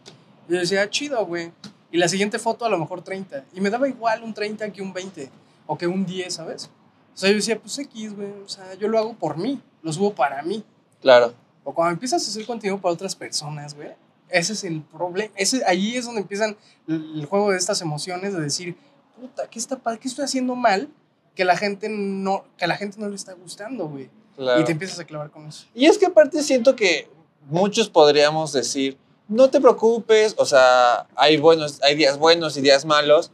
[0.49, 1.53] Y yo decía, chido, güey.
[1.93, 3.45] Y la siguiente foto a lo mejor 30.
[3.55, 5.31] Y me daba igual un 30 que un 20
[5.67, 6.71] o que un 10, ¿sabes?
[7.15, 8.33] O sea, yo decía, pues X, güey.
[8.45, 10.65] O sea, yo lo hago por mí, lo subo para mí.
[11.01, 11.35] Claro.
[11.63, 13.91] O cuando empiezas a hacer contenido para otras personas, güey,
[14.35, 15.33] ese es el problema.
[15.37, 16.57] Ese, ahí es donde empiezan
[16.89, 18.77] el, juego de estas emociones de decir,
[19.19, 20.91] puta, ¿qué, está, ¿qué estoy haciendo mal
[21.37, 24.11] que la gente no, que a la gente no le está gustando, güey?
[24.37, 24.61] claro.
[24.61, 25.67] Y te empiezas a clavar con eso.
[25.73, 27.09] Y es que aparte siento que
[27.49, 32.85] muchos podríamos decir, no te preocupes, o sea, hay, buenos, hay días buenos y días
[32.85, 33.31] malos,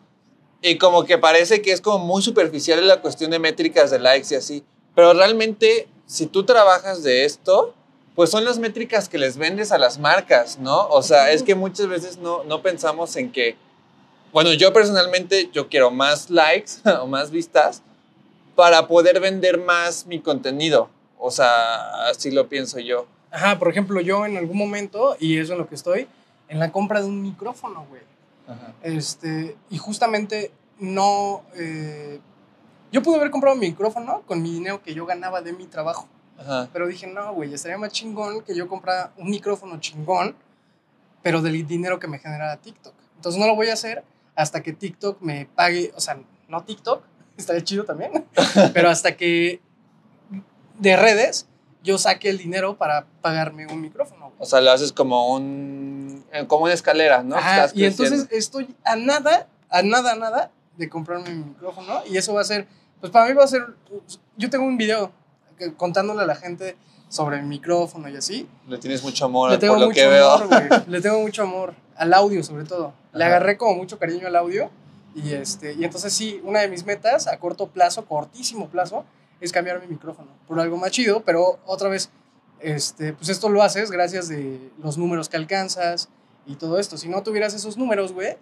[0.60, 4.28] y como que parece que es como muy superficial la cuestión de métricas de likes
[4.34, 7.74] y así, pero realmente si tú trabajas de esto,
[8.20, 10.88] pues son las métricas que les vendes a las marcas, ¿no?
[10.88, 13.56] O sea, es que muchas veces no, no pensamos en que,
[14.30, 17.80] bueno, yo personalmente, yo quiero más likes o más vistas
[18.54, 20.90] para poder vender más mi contenido.
[21.18, 23.06] O sea, así lo pienso yo.
[23.30, 26.06] Ajá, por ejemplo, yo en algún momento, y eso es en lo que estoy,
[26.50, 28.02] en la compra de un micrófono, güey.
[28.82, 31.42] Este, y justamente no.
[31.54, 32.20] eh,
[32.92, 36.06] yo pude haber comprado mi micrófono con mi dinero que yo ganaba de mi trabajo.
[36.40, 36.68] Ajá.
[36.72, 40.34] Pero dije, no, güey, estaría más chingón que yo comprara un micrófono chingón,
[41.22, 42.94] pero del dinero que me generara TikTok.
[43.16, 44.02] Entonces no lo voy a hacer
[44.34, 47.02] hasta que TikTok me pague, o sea, no TikTok,
[47.36, 48.24] estaría chido también,
[48.72, 49.60] pero hasta que
[50.78, 51.46] de redes
[51.82, 54.26] yo saque el dinero para pagarme un micrófono.
[54.26, 54.36] güey.
[54.38, 57.36] O sea, lo haces como un eh, como una escalera, ¿no?
[57.36, 62.02] Ajá, Estás y entonces estoy a nada, a nada, a nada de comprarme mi micrófono
[62.06, 62.66] y eso va a ser,
[63.00, 63.66] pues para mí va a ser,
[64.36, 65.12] yo tengo un video
[65.76, 66.76] contándole a la gente
[67.08, 68.48] sobre mi micrófono y así.
[68.68, 70.30] le tienes mucho amor Le tengo por lo mucho que veo.
[70.30, 70.68] amor, güey.
[70.88, 71.74] Le tengo mucho amor.
[71.96, 72.92] Al audio, sobre todo.
[73.12, 73.36] Le Ajá.
[73.36, 74.70] agarré como mucho cariño al audio.
[75.14, 79.04] Y, este, y entonces sí, una de mis metas a corto plazo, cortísimo plazo,
[79.40, 82.10] es cambiar mi micrófono por algo más chido, pero otra vez,
[82.60, 86.08] este, pues esto lo haces gracias de los números que alcanzas
[86.46, 86.96] y todo esto.
[86.96, 88.36] Si no tuvieras esos números, güey,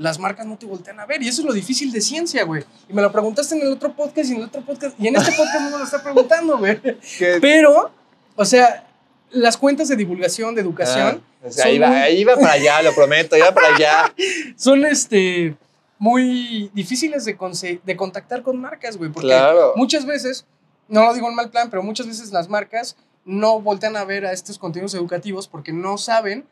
[0.00, 1.22] las marcas no te voltean a ver.
[1.22, 2.64] Y eso es lo difícil de ciencia, güey.
[2.88, 4.98] Y me lo preguntaste en el otro podcast y en el otro podcast.
[4.98, 6.80] Y en este podcast no me lo está preguntando, güey.
[7.40, 7.90] Pero,
[8.34, 8.86] o sea,
[9.30, 12.94] las cuentas de divulgación, de educación, Ah, o sea, son muy- va para allá, lo
[12.94, 14.14] prometo, iba para allá.
[14.56, 15.54] son este
[15.98, 17.36] muy difíciles de,
[17.84, 19.10] de contactar con marcas, güey.
[19.12, 19.74] Porque Claro.
[19.76, 20.46] muchas veces,
[20.88, 24.24] no lo digo en mal plan, pero muchas veces las marcas no voltean a ver
[24.24, 26.46] a estos contenidos educativos porque no saben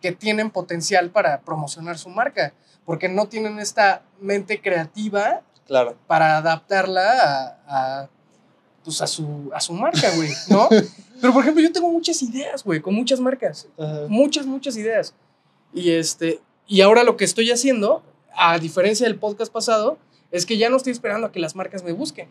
[0.00, 2.54] que tienen potencial para promocionar su marca.
[2.84, 5.96] Porque no tienen esta mente creativa Claro.
[6.06, 8.08] para adaptarla a, a,
[8.84, 10.68] pues a, su, a su marca, güey, ¿no?
[11.20, 13.68] Pero, por ejemplo, yo tengo muchas ideas, güey, con muchas marcas.
[14.08, 15.14] Muchas, muchas ideas.
[15.72, 18.02] Y, este, y ahora lo que estoy haciendo,
[18.34, 19.98] a diferencia del podcast pasado,
[20.32, 22.28] es que ya no estoy esperando a que las marcas me busquen.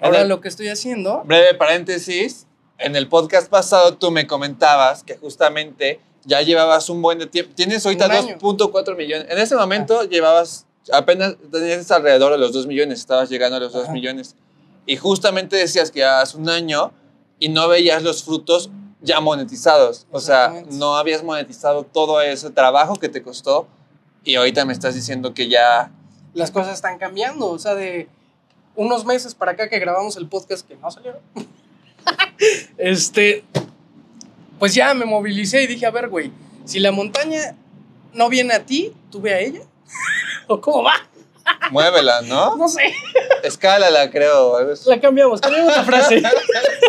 [0.00, 1.22] Ahora el- lo que estoy haciendo...
[1.24, 2.46] Breve paréntesis.
[2.78, 7.52] En el podcast pasado tú me comentabas que justamente ya llevabas un buen de tiempo.
[7.54, 8.38] Tienes ahorita Un año.
[8.38, 9.26] 2.4 millones.
[9.30, 13.00] En ese momento llevabas apenas tenías alrededor de los 2 millones.
[13.00, 13.92] Estabas llegando a los 2 Ajá.
[13.92, 14.36] millones.
[14.86, 16.92] Y justamente decías que llevabas un año
[17.38, 20.06] y no veías los frutos ya monetizados.
[20.10, 23.66] O sea, no habías monetizado todo ese trabajo que te costó.
[24.24, 25.90] Y ahorita me estás diciendo que ya.
[26.34, 27.48] las cosas están cambiando.
[27.48, 28.08] O sea, de
[28.76, 31.14] unos meses para acá que grabamos el podcast que no salió.
[32.78, 33.44] este,
[34.60, 36.30] pues ya me movilicé y dije, a ver, güey,
[36.66, 37.56] si la montaña
[38.12, 39.62] no viene a ti, tú ve a ella.
[40.46, 40.92] ¿O cómo va?
[41.70, 42.56] Muévela, ¿no?
[42.58, 42.92] No sé.
[43.42, 44.60] Escálala, creo.
[44.84, 46.22] La cambiamos, cambiamos la frase.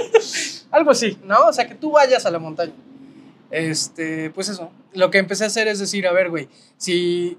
[0.72, 1.48] Algo así, ¿no?
[1.48, 2.74] O sea, que tú vayas a la montaña.
[3.50, 4.70] Este, pues eso.
[4.94, 7.38] Lo que empecé a hacer es decir, a ver, güey, si,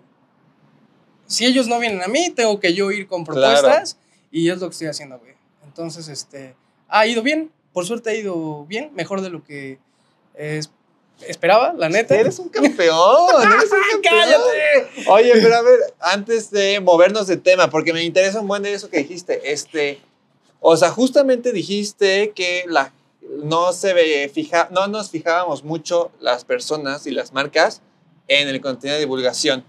[1.26, 3.98] si ellos no vienen a mí, tengo que yo ir con propuestas
[4.30, 5.34] y es lo que estoy haciendo, güey.
[5.64, 6.56] Entonces, este,
[6.88, 7.52] ha ido bien.
[7.74, 9.78] Por suerte ha ido bien, mejor de lo que
[10.34, 10.70] es-
[11.26, 12.16] esperaba, la neta.
[12.16, 13.28] Eres un campeón.
[13.42, 14.02] eres un campeón.
[14.02, 15.08] ¡Cállate!
[15.08, 18.72] Oye, pero a ver, antes de movernos de tema, porque me interesa un buen de
[18.72, 20.00] eso que dijiste, este,
[20.60, 22.92] o sea, justamente dijiste que la,
[23.44, 27.80] no se ve, fija, no nos fijábamos mucho las personas y las marcas
[28.28, 29.64] en el contenido de divulgación.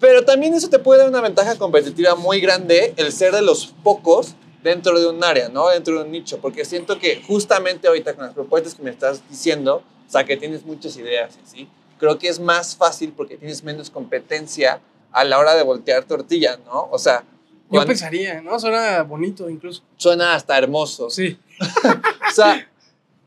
[0.00, 3.72] Pero también eso te puede dar una ventaja competitiva muy grande, el ser de los
[3.84, 5.68] pocos dentro de un área, ¿no?
[5.68, 9.22] Dentro de un nicho, porque siento que justamente ahorita con las propuestas que me estás
[9.28, 11.68] diciendo, o sea, que tienes muchas ideas, ¿sí?
[11.98, 14.80] Creo que es más fácil porque tienes menos competencia
[15.12, 16.88] a la hora de voltear tortilla, ¿no?
[16.90, 17.26] O sea, Yo
[17.70, 18.58] cuando- pensaría, ¿no?
[18.58, 19.82] Suena bonito incluso.
[19.96, 21.10] suena hasta hermoso.
[21.10, 21.38] Sí.
[22.30, 22.66] O sea,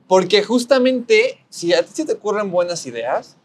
[0.08, 3.36] porque justamente si a ti se te ocurren buenas ideas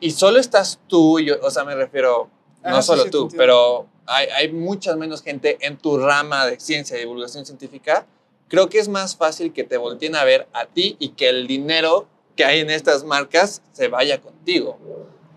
[0.00, 2.28] y solo estás tú, y yo, o sea, me refiero,
[2.62, 3.36] no Ah, solo sí, tú, entiendo.
[3.42, 8.06] pero hay, hay mucha menos gente en tu rama de ciencia y divulgación científica,
[8.48, 11.46] creo que es más fácil que te volteen a ver a ti y que el
[11.46, 14.78] dinero que hay en estas marcas se vaya contigo.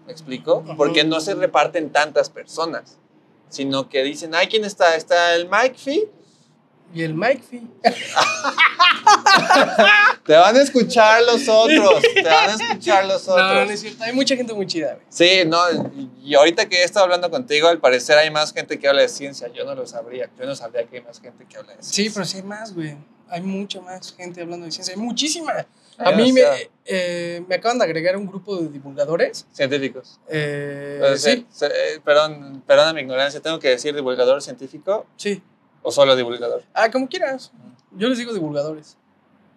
[0.06, 0.64] ¿Me explico?
[0.78, 2.98] Porque no se reparten tantas personas,
[3.50, 4.96] sino que dicen, ay, ¿quién está?
[4.96, 6.10] Está el Mike Fee
[6.94, 7.62] Y el Mike Fee.
[10.26, 12.02] Te van a escuchar los otros.
[12.14, 13.72] Te van a escuchar los No, no otros.
[13.72, 14.04] es cierto.
[14.04, 15.06] Hay mucha gente muy chida, güey.
[15.10, 15.60] Sí, no.
[16.24, 19.10] Y ahorita que he estado hablando contigo, al parecer hay más gente que habla de
[19.10, 19.48] ciencia.
[19.54, 20.30] Yo no lo sabría.
[20.40, 22.14] Yo no sabría que hay más gente que habla de Sí, ciencia.
[22.16, 22.98] pero sí hay más, güey.
[23.30, 24.94] Hay mucha más gente hablando de ciencia.
[24.96, 25.54] Hay muchísima.
[26.00, 26.42] A Hay mí me,
[26.86, 29.46] eh, me acaban de agregar un grupo de divulgadores.
[29.52, 30.20] Científicos.
[30.30, 33.40] Eh, sí, se- eh, perdón, perdona mi ignorancia.
[33.42, 35.42] ¿Tengo que decir divulgador científico sí.
[35.88, 36.64] O solo divulgador?
[36.74, 37.50] Ah, como quieras.
[37.96, 38.98] Yo les digo divulgadores.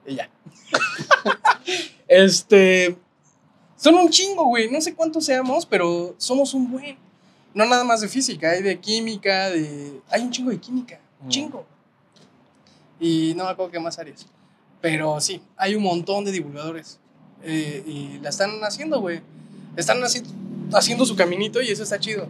[0.06, 0.30] Y ya.
[2.08, 2.96] este.
[3.76, 4.70] Son un chingo, güey.
[4.70, 6.96] No sé cuántos seamos, pero somos un buen.
[7.54, 10.00] No nada más de física, hay de química, de.
[10.10, 11.00] Hay un chingo de química.
[11.20, 11.30] Un Mm.
[11.30, 11.66] chingo.
[13.00, 14.26] Y no me acuerdo qué más áreas.
[14.80, 16.98] Pero sí, hay un montón de divulgadores.
[17.42, 19.20] Eh, y la están haciendo, güey.
[19.76, 20.24] Están haci-
[20.72, 22.28] haciendo su caminito y eso está chido.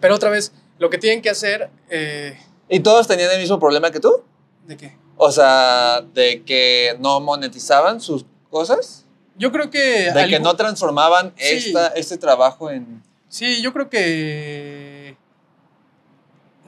[0.00, 1.70] Pero otra vez, lo que tienen que hacer.
[1.88, 2.38] eh,
[2.68, 4.22] ¿Y todos tenían el mismo problema que tú?
[4.66, 4.96] ¿De qué?
[5.16, 9.04] O sea, de que no monetizaban sus cosas.
[9.36, 10.12] Yo creo que.
[10.12, 11.44] De que no transformaban Sí.
[11.68, 13.02] esta, este trabajo en...
[13.28, 15.16] Sí, yo creo que.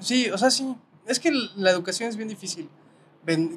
[0.01, 0.75] Sí, o sea, sí.
[1.07, 2.69] Es que la educación es bien difícil.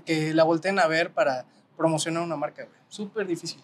[0.05, 1.45] Que la volteen a ver para
[1.77, 2.75] promocionar una marca, güey.
[2.89, 3.61] Súper difícil.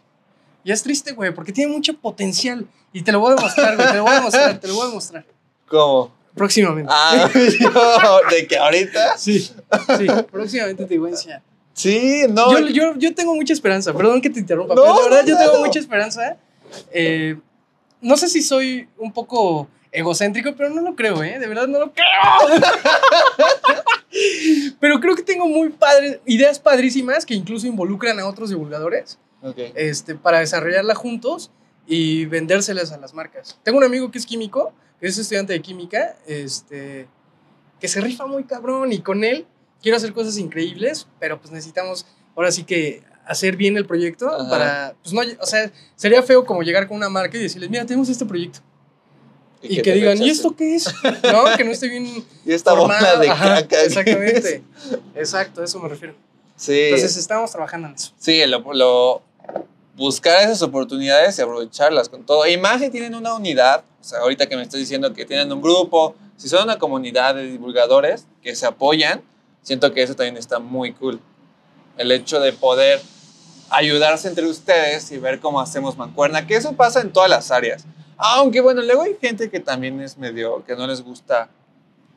[0.64, 2.68] Y es triste, güey, porque tiene mucho potencial.
[2.94, 3.88] Y te lo voy a demostrar, güey.
[3.88, 5.26] Te lo voy a demostrar, te lo voy a demostrar.
[5.68, 6.12] ¿Cómo?
[6.38, 6.92] Próximamente.
[6.94, 9.18] Ah, yo, de que ahorita.
[9.18, 9.54] Sí, sí.
[10.32, 11.42] Próximamente te voy a enseñar.
[11.74, 12.52] Sí, no.
[12.52, 13.94] Yo, yo, yo tengo mucha esperanza.
[13.94, 15.66] Perdón que te interrumpa, No, pero de verdad no, yo tengo no.
[15.66, 16.38] mucha esperanza.
[16.92, 17.38] Eh,
[18.02, 21.40] no sé si soy un poco egocéntrico, pero no lo creo, ¿eh?
[21.40, 22.60] De verdad no lo creo.
[24.80, 29.18] pero creo que tengo muy padres, ideas padrísimas que incluso involucran a otros divulgadores
[29.76, 31.52] este, para desarrollarla juntos
[31.86, 33.60] y vendérselas a las marcas.
[33.64, 37.08] Tengo un amigo que es químico, que es estudiante de química, este,
[37.80, 39.46] que se rifa muy cabrón y con él
[39.82, 42.06] quiero hacer cosas increíbles, pero pues necesitamos
[42.36, 44.50] ahora sí que hacer bien el proyecto Ajá.
[44.50, 47.86] para, pues no, o sea, sería feo como llegar con una marca y decirles, mira,
[47.86, 48.60] tenemos este proyecto.
[49.62, 50.86] Y, que, digan, ¿y esto qué es?
[51.24, 51.58] ¿No?
[51.58, 52.06] Que no esté bien
[52.46, 53.84] Y esta bola de Ajá, caca.
[53.84, 54.64] Exactamente.
[55.16, 56.14] Exacto, a eso me refiero.
[56.56, 56.80] Sí.
[56.80, 58.14] Entonces estamos trabajando en eso.
[58.18, 59.22] Sí, lo, lo-
[59.96, 62.44] buscar esas oportunidades y aprovecharlas con todo.
[62.62, 66.16] Más si tienen una unidad, sea, ahorita que me estás diciendo que tienen un grupo,
[66.38, 69.22] si son una comunidad de divulgadores que se apoyan,
[69.62, 71.20] siento que eso también está muy cool.
[71.98, 73.02] El hecho de poder
[73.70, 77.86] ayudarse entre ustedes y ver cómo hacemos mancuerna, que eso pasa en todas las áreas.
[78.18, 81.50] Aunque bueno, luego hay gente que también es medio, que no les gusta,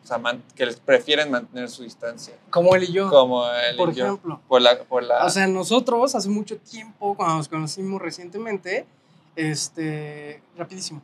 [0.02, 3.76] o sea, man- que les prefieren mantener su distancia, Como él y yo, como él
[3.76, 4.40] por y yo, ejemplo.
[4.48, 8.86] por la, por la, O sea, nosotros hace mucho tiempo, cuando nos conocimos recientemente,
[9.36, 11.02] este, rapidísimo.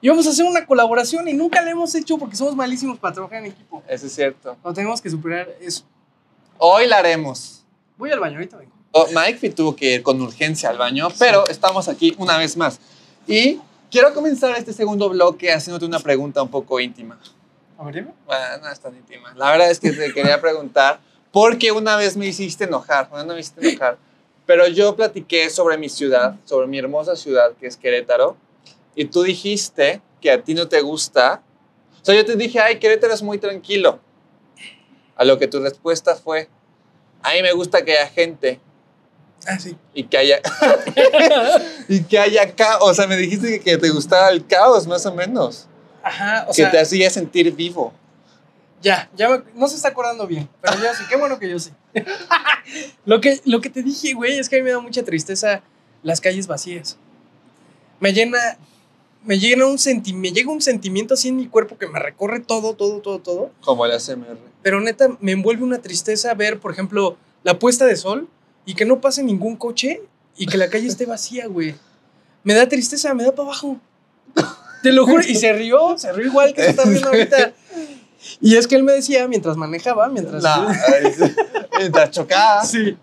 [0.00, 3.38] Íbamos a hacer una colaboración y nunca la hemos hecho porque somos malísimos para trabajar
[3.38, 3.82] en equipo.
[3.88, 4.56] eso es cierto.
[4.62, 5.84] No tenemos que superar eso.
[6.58, 7.64] Hoy la haremos.
[7.96, 8.72] Voy al baño, ahorita vengo.
[8.92, 12.78] Oh, Mike tuvo que ir con urgencia al baño, pero estamos aquí una vez más.
[13.26, 13.58] Y
[13.90, 17.18] quiero comenzar este segundo bloque haciéndote una pregunta un poco íntima.
[17.78, 18.12] A ver, dime.
[18.26, 19.32] Bueno, no es tan íntima.
[19.34, 21.00] La verdad es que te quería preguntar,
[21.32, 23.98] porque una vez me hiciste enojar, una vez me hiciste enojar,
[24.46, 28.36] pero yo platiqué sobre mi ciudad, sobre mi hermosa ciudad que es Querétaro,
[28.94, 31.42] y tú dijiste que a ti no te gusta.
[32.00, 34.00] O sea, yo te dije, ay, Querétaro es muy tranquilo.
[35.16, 36.48] A lo que tu respuesta fue,
[37.22, 38.60] a mí me gusta que haya gente.
[39.46, 39.76] Ah, sí.
[39.92, 40.40] y que haya
[41.88, 42.82] y que haya caos.
[42.82, 45.66] O sea, me dijiste que, que te gustaba el caos, más o menos.
[46.02, 47.92] Ajá, o que sea, te hacía sentir vivo.
[48.82, 51.58] Ya, ya me- no se está acordando bien, pero yo sí, qué bueno que yo
[51.58, 51.70] sí.
[53.04, 55.62] lo, que, lo que te dije, güey, es que a mí me da mucha tristeza
[56.02, 56.98] las calles vacías.
[58.00, 58.38] Me llena,
[59.24, 62.40] me llena un senti me llega un sentimiento así en mi cuerpo que me recorre
[62.40, 63.50] todo, todo, todo, todo.
[63.60, 64.36] Como el ASMR.
[64.62, 68.28] Pero neta, me envuelve una tristeza ver, por ejemplo, la puesta de sol
[68.66, 70.02] y que no pase ningún coche
[70.36, 71.74] y que la calle esté vacía, güey.
[72.42, 73.78] Me da tristeza, me da para abajo.
[74.82, 75.22] Te lo juro.
[75.26, 77.54] Y se rió, se rió igual que se está riendo ahorita.
[78.40, 80.42] Y es que él me decía mientras manejaba, mientras.
[81.16, 81.34] Sí.
[81.78, 82.64] Mientras chocaba.
[82.64, 82.96] Sí.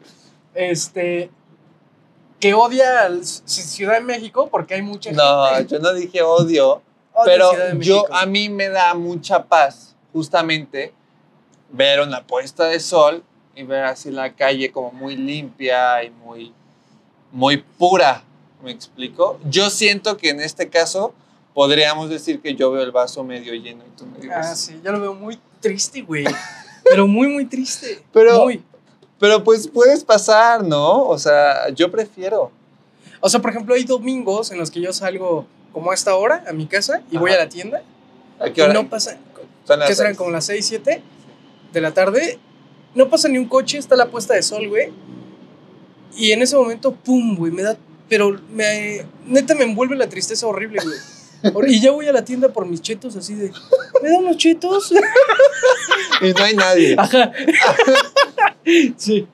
[0.54, 1.30] Este.
[2.40, 5.74] Que odia al Ciudad de México porque hay mucha No, gente.
[5.76, 6.82] yo no dije odio,
[7.14, 10.92] Odia pero yo a mí me da mucha paz justamente
[11.70, 13.24] ver una puesta de sol
[13.56, 16.52] y ver así la calle como muy limpia y muy
[17.32, 18.24] muy pura,
[18.64, 19.40] ¿me explico?
[19.46, 21.14] Yo siento que en este caso
[21.54, 24.92] podríamos decir que yo veo el vaso medio lleno y tú medio Ah, sí, yo
[24.92, 26.26] lo veo muy triste, güey.
[26.84, 28.04] Pero muy, muy triste.
[28.12, 28.64] Pero- Muy.
[29.20, 31.04] Pero pues puedes pasar, ¿no?
[31.08, 32.52] O sea, yo prefiero.
[33.20, 36.44] O sea, por ejemplo, hay domingos en los que yo salgo como a esta hora
[36.48, 37.84] a mi casa y voy a la tienda.
[38.40, 38.74] ¿A Y qué hora?
[38.74, 39.20] no pasa.
[39.88, 40.16] ¿Qué serán?
[40.16, 41.04] Como las 6, 7
[41.72, 42.40] de la tarde.
[42.96, 44.92] No pasa ni un coche, está la puesta de sol, güey.
[46.18, 47.78] Y en ese momento, pum, güey, me da.
[48.10, 49.06] Pero me.
[49.28, 50.98] Neta me envuelve la tristeza horrible, güey.
[51.68, 53.52] Y ya voy a la tienda por mis chetos así de.
[54.02, 54.92] ¿Me da unos chetos?
[56.22, 56.96] Y no hay nadie.
[56.98, 57.32] Ajá.
[58.98, 59.28] sí.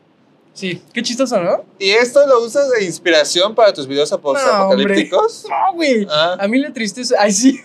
[0.54, 0.82] Sí.
[0.92, 1.66] Qué chistoso, ¿no?
[1.78, 5.46] ¿Y esto lo usas de inspiración para tus videos apocalípticos?
[5.50, 6.08] No, güey.
[6.10, 6.38] Ah.
[6.40, 7.16] A mí la tristeza.
[7.20, 7.60] Ay, sí.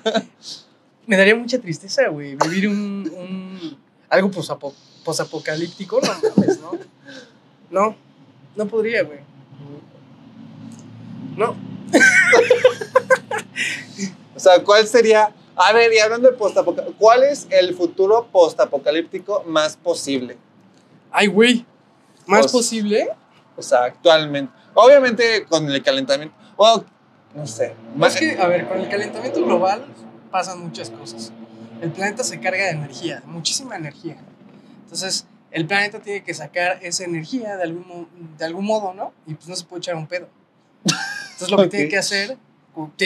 [1.06, 2.36] Me daría mucha tristeza, güey.
[2.36, 2.76] Vivir un.
[3.16, 6.00] un- algo posapo- posapocalíptico.
[6.00, 6.78] No mames, ¿no?
[7.70, 7.96] No.
[8.56, 9.18] No podría, güey.
[11.36, 11.54] No.
[14.40, 15.34] O sea, ¿cuál sería?
[15.54, 20.38] A ver, y hablando de postapocalíptico, ¿cuál es el futuro postapocalíptico más posible?
[21.10, 21.66] Ay, güey.
[22.24, 23.10] ¿Más posible?
[23.54, 24.50] O sea, actualmente.
[24.72, 26.34] Obviamente con el calentamiento.
[26.56, 26.86] Bueno,
[27.34, 27.74] no sé.
[27.94, 29.84] Más que, a ver, con el calentamiento global
[30.30, 31.32] pasan muchas cosas.
[31.82, 34.16] El planeta se carga de energía, muchísima energía.
[34.84, 39.12] Entonces, el planeta tiene que sacar esa energía de algún, de algún modo, ¿no?
[39.26, 40.28] Y pues no se puede echar un pedo.
[40.84, 42.38] Entonces, lo que tiene que hacer,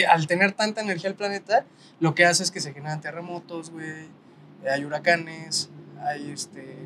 [0.09, 1.65] al tener tanta energía el planeta,
[1.99, 4.07] lo que hace es que se generan terremotos, güey,
[4.69, 5.69] hay huracanes,
[6.01, 6.77] hay este,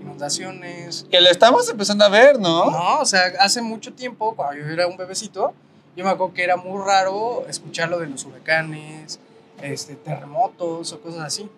[0.00, 2.70] inundaciones, Que lo estamos empezando a ver, ¿no?
[2.70, 5.54] no, o sea, hace mucho tiempo, cuando yo era un bebecito,
[5.96, 9.18] yo me acuerdo que era muy raro escuchar lo de los huracanes,
[9.62, 11.48] este, terremotos o cosas así.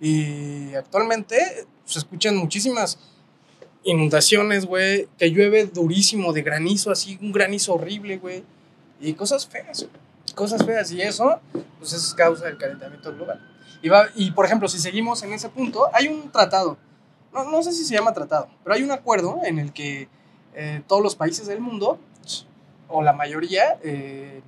[0.00, 2.98] Y actualmente se escuchan muchísimas
[3.82, 8.44] inundaciones, güey, que llueve durísimo de granizo, así, un granizo horrible, güey,
[9.00, 9.86] y cosas feas,
[10.34, 10.90] cosas feas.
[10.92, 11.40] Y eso,
[11.78, 13.40] pues es causa del calentamiento global.
[13.82, 16.76] Y, va, y por ejemplo, si seguimos en ese punto, hay un tratado,
[17.32, 20.08] no, no sé si se llama tratado, pero hay un acuerdo en el que
[20.54, 21.98] eh, todos los países del mundo,
[22.88, 24.40] o la mayoría, eh,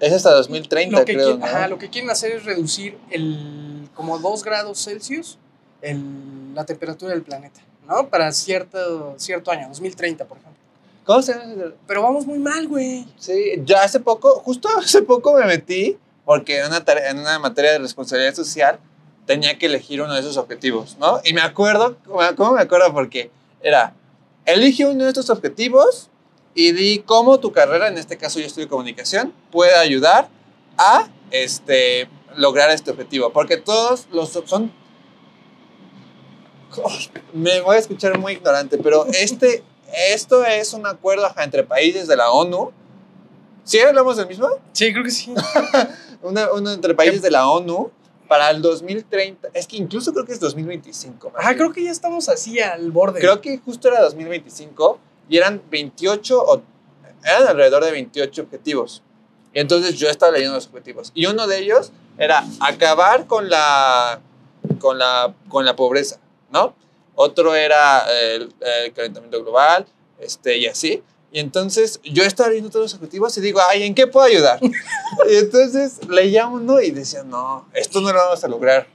[0.00, 1.46] Es hasta 2030, lo, que creo, quieren, ¿no?
[1.46, 5.38] ajá, lo que quieren hacer es reducir el, como 2 grados Celsius
[5.82, 8.08] el- la temperatura del planeta, ¿no?
[8.08, 10.62] Para cierto, cierto año, 2030, por ejemplo.
[11.04, 11.52] ¿Cómo se llama?
[11.52, 11.74] ese?
[11.86, 13.06] Pero vamos muy mal, güey.
[13.18, 17.38] Sí, yo hace poco, justo hace poco me metí, porque en una, tarea- en una
[17.38, 18.78] materia de responsabilidad social
[19.26, 21.20] tenía que elegir uno de esos objetivos, ¿no?
[21.24, 21.96] Y me acuerdo,
[22.36, 22.92] ¿cómo me acuerdo?
[22.92, 23.30] Porque
[23.62, 23.94] era,
[24.46, 26.10] elige uno de estos objetivos
[26.54, 30.28] y di cómo tu carrera, en este caso yo estudio comunicación, puede ayudar
[30.76, 33.32] a este, lograr este objetivo.
[33.32, 34.72] Porque todos los son...
[37.32, 39.62] Me voy a escuchar muy ignorante, pero este,
[40.12, 42.72] esto es un acuerdo ajá, entre países de la ONU.
[43.64, 44.48] ¿Sí hablamos del mismo?
[44.72, 45.32] Sí, creo que sí.
[46.22, 47.90] Una- uno entre países de la ONU
[48.28, 49.48] para el 2030.
[49.54, 51.30] Es que incluso creo que es 2025.
[51.30, 51.58] más Ajá, bien.
[51.58, 53.20] creo que ya estamos así al borde.
[53.20, 56.62] Creo que justo era 2025 y eran 28 o
[57.24, 59.02] eran alrededor de 28 objetivos.
[59.52, 64.20] Y entonces yo estaba leyendo los objetivos y uno de ellos era acabar con la
[64.80, 66.18] con la con la pobreza,
[66.50, 66.74] ¿no?
[67.14, 68.52] Otro era el,
[68.84, 69.86] el calentamiento global,
[70.18, 71.02] este y así.
[71.32, 74.60] Y entonces yo estaba leyendo todos los objetivos y digo, ay, ¿en qué puedo ayudar?
[75.30, 78.86] y entonces leía uno y decía, no, esto no lo vamos a lograr.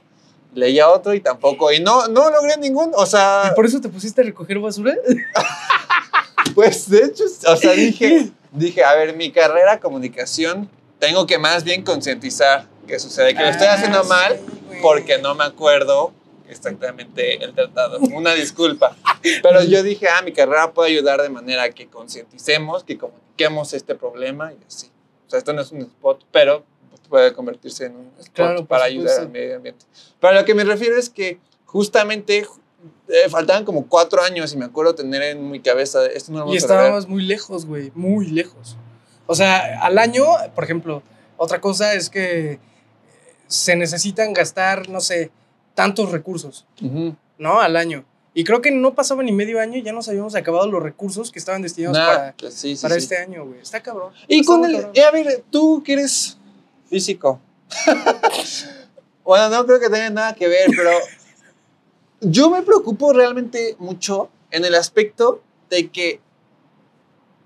[0.54, 1.70] Leía otro y tampoco.
[1.70, 2.92] Y no, no logré ningún.
[2.94, 4.94] O sea, ¿Y por eso te pusiste a recoger basura?
[6.54, 10.68] pues de hecho, o sea, dije, dije, a ver, mi carrera comunicación,
[10.98, 14.80] tengo que más bien concientizar que sucede, que lo estoy Ah, haciendo sí, mal güey.
[14.82, 16.12] porque no me acuerdo
[16.50, 17.98] exactamente el tratado.
[18.12, 18.96] Una disculpa.
[19.42, 23.94] Pero yo dije, ah, mi carrera puede ayudar de manera que concienticemos, que comuniquemos este
[23.94, 24.90] problema y así.
[25.26, 26.64] O sea, esto no es un spot, pero
[27.08, 29.22] puede convertirse en un spot Claro, para ayudar supuesto.
[29.22, 29.84] al medio ambiente.
[30.20, 32.46] Pero a lo que me refiero es que justamente
[33.08, 36.52] eh, faltaban como cuatro años y me acuerdo tener en mi cabeza, esto no lo
[36.52, 38.76] Y estábamos muy lejos, güey, muy lejos.
[39.26, 40.24] O sea, al año,
[40.54, 41.02] por ejemplo,
[41.36, 42.58] otra cosa es que
[43.48, 45.30] se necesitan gastar, no sé,
[45.80, 46.66] tantos recursos.
[47.38, 47.60] ¿no?
[47.60, 48.04] Al año.
[48.34, 51.32] Y creo que no pasaba ni medio año y ya nos habíamos acabado los recursos
[51.32, 53.00] que estaban destinados Nah, para, pues sí, sí, para sí.
[53.00, 53.60] este año, güey.
[53.60, 54.12] Está cabrón.
[54.28, 54.74] Y con el.
[54.74, 54.92] cabrón.
[54.94, 56.36] y a ver, tú que eres
[56.88, 57.40] físico.
[59.24, 60.90] bueno, no creo que tenga nada que ver, pero
[62.20, 66.20] yo me preocupo realmente mucho en el aspecto de que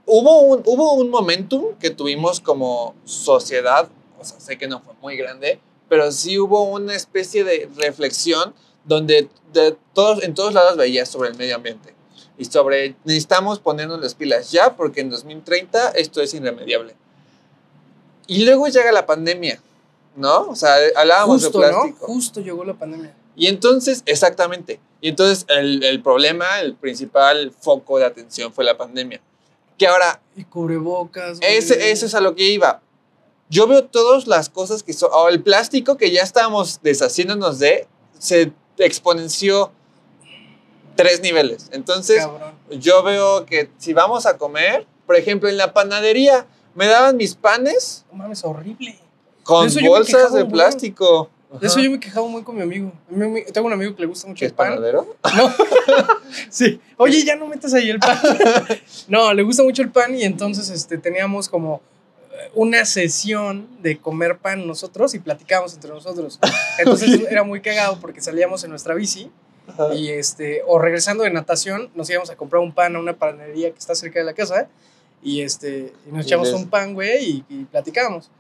[0.06, 4.94] hubo un, hubo un momentum que tuvimos como sociedad, o sea, sé que no fue
[5.00, 8.54] muy grande, pero sí hubo una especie de reflexión
[8.84, 11.94] donde de todos, en todos lados veías sobre el medio ambiente
[12.36, 16.96] y sobre necesitamos ponernos las pilas ya porque en 2030 esto es irremediable.
[18.26, 19.60] Y luego llega la pandemia,
[20.16, 20.48] ¿no?
[20.48, 21.80] O sea, hablábamos Justo, de ¿no?
[21.82, 22.06] plástico.
[22.06, 23.14] Justo llegó la pandemia.
[23.36, 24.80] Y entonces, exactamente.
[25.00, 29.20] Y entonces el, el problema, el principal foco de atención fue la pandemia.
[29.76, 31.38] Que ahora, Y cubrebocas.
[31.42, 32.80] ese, eso es a lo que iba.
[33.54, 37.86] Yo veo todas las cosas que son, o el plástico que ya estábamos deshaciéndonos de,
[38.18, 39.70] se exponenció
[40.96, 41.68] tres niveles.
[41.70, 42.54] Entonces, Cabrón.
[42.80, 47.36] yo veo que si vamos a comer, por ejemplo, en la panadería, me daban mis
[47.36, 48.98] panes No mames, horrible.
[49.44, 51.30] con De bolsas de plástico.
[51.60, 52.90] De eso yo me quejaba muy con mi amigo.
[53.52, 54.70] Tengo un amigo que le gusta mucho ¿Qué el es pan.
[54.70, 55.14] panadero?
[55.36, 55.54] No.
[56.50, 56.80] sí.
[56.96, 58.18] Oye, ya no metas ahí el pan.
[59.06, 61.80] no, le gusta mucho el pan y entonces este, teníamos como
[62.54, 66.38] una sesión de comer pan nosotros y platicábamos entre nosotros.
[66.78, 69.30] Entonces era muy cagado porque salíamos en nuestra bici
[69.66, 69.94] Ajá.
[69.94, 73.70] y este o regresando de natación nos íbamos a comprar un pan a una panadería
[73.70, 74.68] que está cerca de la casa
[75.22, 78.30] y este y nos echamos un pan, güey, y, y platicábamos.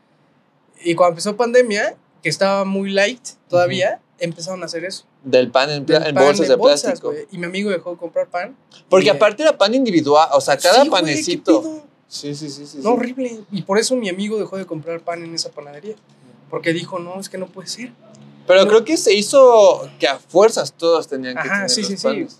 [0.82, 5.04] Y cuando empezó pandemia, que estaba muy light todavía, empezaron a hacer eso.
[5.22, 7.14] Del pan en, Del en pan bolsas de bolsas, plástico.
[7.30, 8.56] Y mi amigo dejó de comprar pan.
[8.88, 11.84] Porque Y, aparte era pan individual, o sea, cada Sí, güey, ¿qué panecito.
[12.14, 12.78] Sí, sí, sí, sí.
[12.80, 13.40] No, horrible.
[13.50, 15.96] Y por eso mi amigo dejó de comprar pan en esa panadería.
[16.48, 17.92] Porque dijo, no, es que no puede ser.
[18.46, 18.68] Pero No.
[18.68, 21.96] creo que se hizo que a fuerzas todos tenían que Ajá, tener sí, los sí,
[21.96, 22.08] sí.
[22.20, 22.38] Eso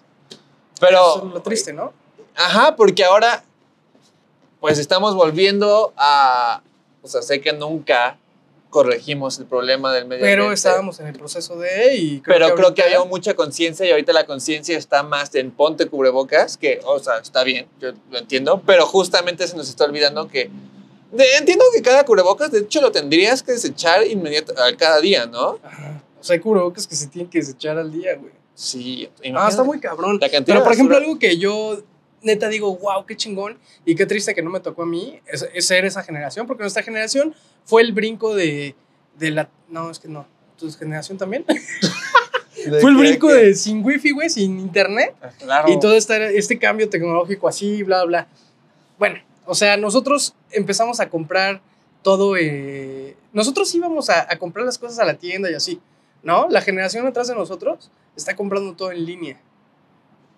[0.79, 1.93] Pero, es lo triste, ¿no?
[2.37, 3.43] ajá, porque ahora,
[4.61, 6.63] pues estamos volviendo a,
[7.03, 8.17] o sea, sé que nunca
[8.75, 10.55] corregimos el problema del medio Pero ambiente.
[10.55, 11.95] estábamos en el proceso de...
[11.97, 15.87] Y pero creo que había mucha conciencia y ahorita la conciencia está más en ponte
[15.87, 20.27] cubrebocas, que, o sea, está bien, yo lo entiendo, pero justamente se nos está olvidando
[20.27, 20.51] que,
[21.13, 25.27] de- entiendo que cada cubrebocas, de hecho, lo tendrías que desechar inmediato, a cada día,
[25.27, 25.61] ¿no?
[25.63, 26.03] Ajá.
[26.21, 28.33] O sea, hay cubrebocas que se tienen que desechar al día, güey.
[28.57, 30.19] Sí, Ah, está muy cabrón.
[30.45, 31.79] Pero, por ejemplo, algo que yo
[32.25, 35.47] neta digo, wow, qué chingón y qué triste que no me tocó a mí, es,
[35.55, 38.75] es ser esa generación, porque nuestra generación fue el brinco de,
[39.19, 39.49] de la...
[39.69, 40.27] No, es que no.
[40.59, 41.45] ¿Tu generación también?
[42.67, 45.15] ¿De fue el brinco de sin wifi, güey, sin internet.
[45.21, 45.73] Ah, Claro.
[45.73, 48.29] Y todo este, este cambio tecnológico así, bla, bla.
[48.99, 51.61] Bueno, o sea, nosotros empezamos a comprar
[52.03, 52.37] todo.
[52.39, 55.81] eh, nosotros íbamos a, a comprar las cosas a la tienda y así,
[56.23, 56.49] ¿no?
[56.49, 59.41] La generación atrás de nosotros está comprando todo en línea.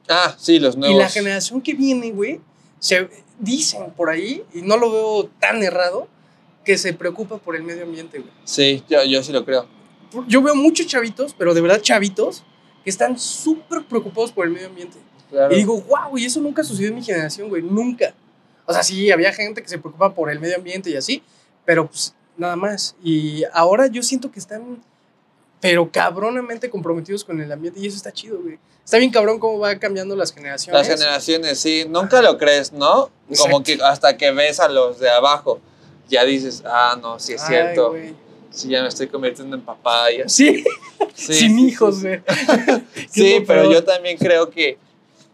[0.08, 0.96] Ah, sí, los nuevos.
[0.96, 2.40] Y la generación que viene, güey,
[2.78, 6.08] se dicen por ahí, y no lo veo tan errado,
[6.64, 8.32] que se preocupa por el medio ambiente, güey.
[8.44, 9.66] Sí, yo, yo sí lo creo.
[10.28, 12.44] Yo veo muchos chavitos, pero de verdad chavitos,
[12.84, 14.98] que están súper preocupados por el medio ambiente.
[15.30, 15.52] Claro.
[15.52, 18.14] Y digo, wow, y eso nunca sucedió en mi generación, güey, nunca.
[18.64, 21.22] O sea, sí, había gente que se preocupa por el medio ambiente y así,
[21.64, 22.96] pero pues nada más.
[23.02, 24.82] Y ahora yo siento que están,
[25.60, 28.58] pero cabronamente comprometidos con el ambiente y eso está chido, güey.
[28.84, 30.86] Está bien cabrón cómo va cambiando las generaciones.
[30.86, 33.10] Las generaciones, sí, nunca lo crees, ¿no?
[33.36, 35.60] Como que hasta que ves a los de abajo,
[36.08, 37.90] ya dices, ah, no, sí es Ay, cierto.
[37.90, 38.14] güey.
[38.50, 40.06] Sí, ya me estoy convirtiendo en papá.
[40.28, 40.64] Sí,
[41.14, 42.22] Sí, sin hijos, güey.
[42.94, 44.78] Sí, ¿Qué es lo pero yo también creo que,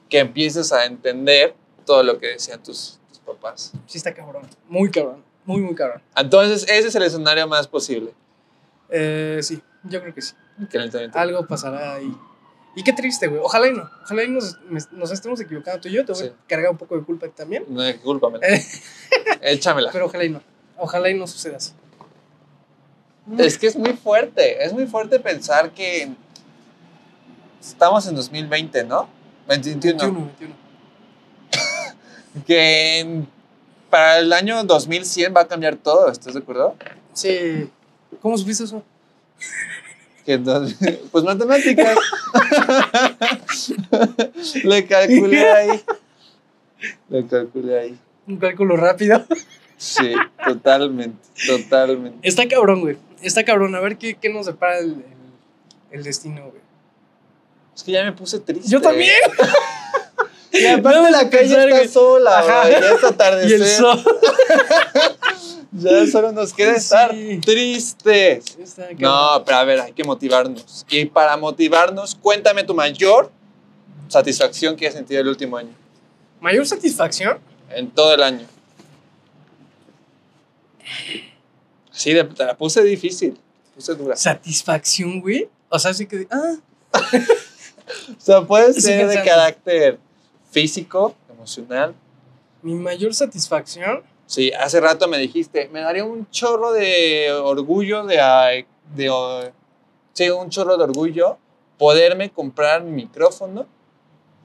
[0.09, 1.55] que empieces a entender
[1.85, 3.73] todo lo que decían tus, tus papás.
[3.87, 6.01] Sí está cabrón, muy cabrón, muy, muy cabrón.
[6.16, 8.12] Entonces, ese es el escenario más posible.
[8.89, 10.35] Eh, sí, yo creo que sí.
[11.14, 12.14] Algo pasará ahí.
[12.74, 13.41] Y qué triste, güey.
[13.45, 13.91] Ojalá y no.
[14.03, 14.59] Ojalá y nos,
[14.93, 16.05] nos estemos equivocando tú y yo.
[16.07, 16.28] Te voy Sí.
[16.28, 17.64] a cargar un poco de culpa también.
[17.68, 18.39] No, discúlpame.
[18.43, 18.64] Eh.
[19.43, 19.91] Échamela.
[19.93, 20.41] Pero ojalá y no.
[20.78, 21.72] Ojalá y no suceda así.
[23.39, 26.09] Es que es muy fuerte, es muy fuerte pensar que
[27.61, 29.09] estamos en 2020, ¿no?
[29.49, 29.80] 21.
[29.80, 30.55] 21, 21.
[32.47, 33.28] Que en-
[33.91, 36.74] para el año 2100 va a cambiar todo, ¿estás de acuerdo?
[37.12, 37.70] Sí.
[38.22, 38.83] ¿Cómo supiste eso?
[40.24, 41.99] Que entonces, pues matemáticas.
[44.64, 45.82] Le calculé ahí.
[47.09, 47.99] Le calculé ahí.
[48.28, 49.24] Un cálculo rápido.
[49.76, 50.12] Sí,
[50.47, 52.28] totalmente, totalmente.
[52.28, 52.97] Está cabrón, güey.
[53.20, 53.74] Está cabrón.
[53.74, 55.05] A ver qué, qué nos separa el, el,
[55.90, 56.62] el destino, güey.
[57.74, 58.68] Es que ya me puse triste.
[58.68, 59.11] Yo también.
[60.53, 61.88] Y aparte No, la calle pensar, está güey.
[61.88, 62.61] sola, Ajá.
[62.68, 63.51] güey, ya es atardecer.
[63.51, 64.05] Y el sol.
[65.73, 67.11] Ya solo nos queda estar
[67.45, 68.59] tristes.
[68.99, 70.85] No, pero a ver, hay que motivarnos.
[70.91, 73.31] Y para motivarnos, cuéntame tu mayor
[74.09, 75.75] satisfacción que has sentido el último año.
[76.41, 77.39] Mayor satisfacción.
[77.70, 78.47] En todo el año.
[81.91, 83.39] Sí, te la puse difícil.
[83.75, 84.16] Puse dura.
[84.16, 85.49] Satisfacción, güey.
[85.70, 86.27] O sea, sí que.
[86.31, 86.57] Ah,
[88.11, 89.99] O sea, puede ser de carácter
[90.51, 91.95] físico, emocional.
[92.62, 94.03] mi mayor satisfacción.
[94.33, 98.64] Sí, hace rato me dijiste, me daría un chorro de orgullo, de,
[98.95, 99.53] de,
[100.14, 101.37] sí, un chorro de orgullo
[101.76, 103.66] poderme comprar mi micrófono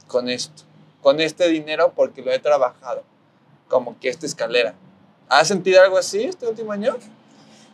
[0.07, 0.63] con esto,
[1.01, 3.05] con este dinero porque lo he trabajado,
[3.69, 4.75] como que esta escalera.
[5.29, 6.97] ¿Has sentido algo así este último año?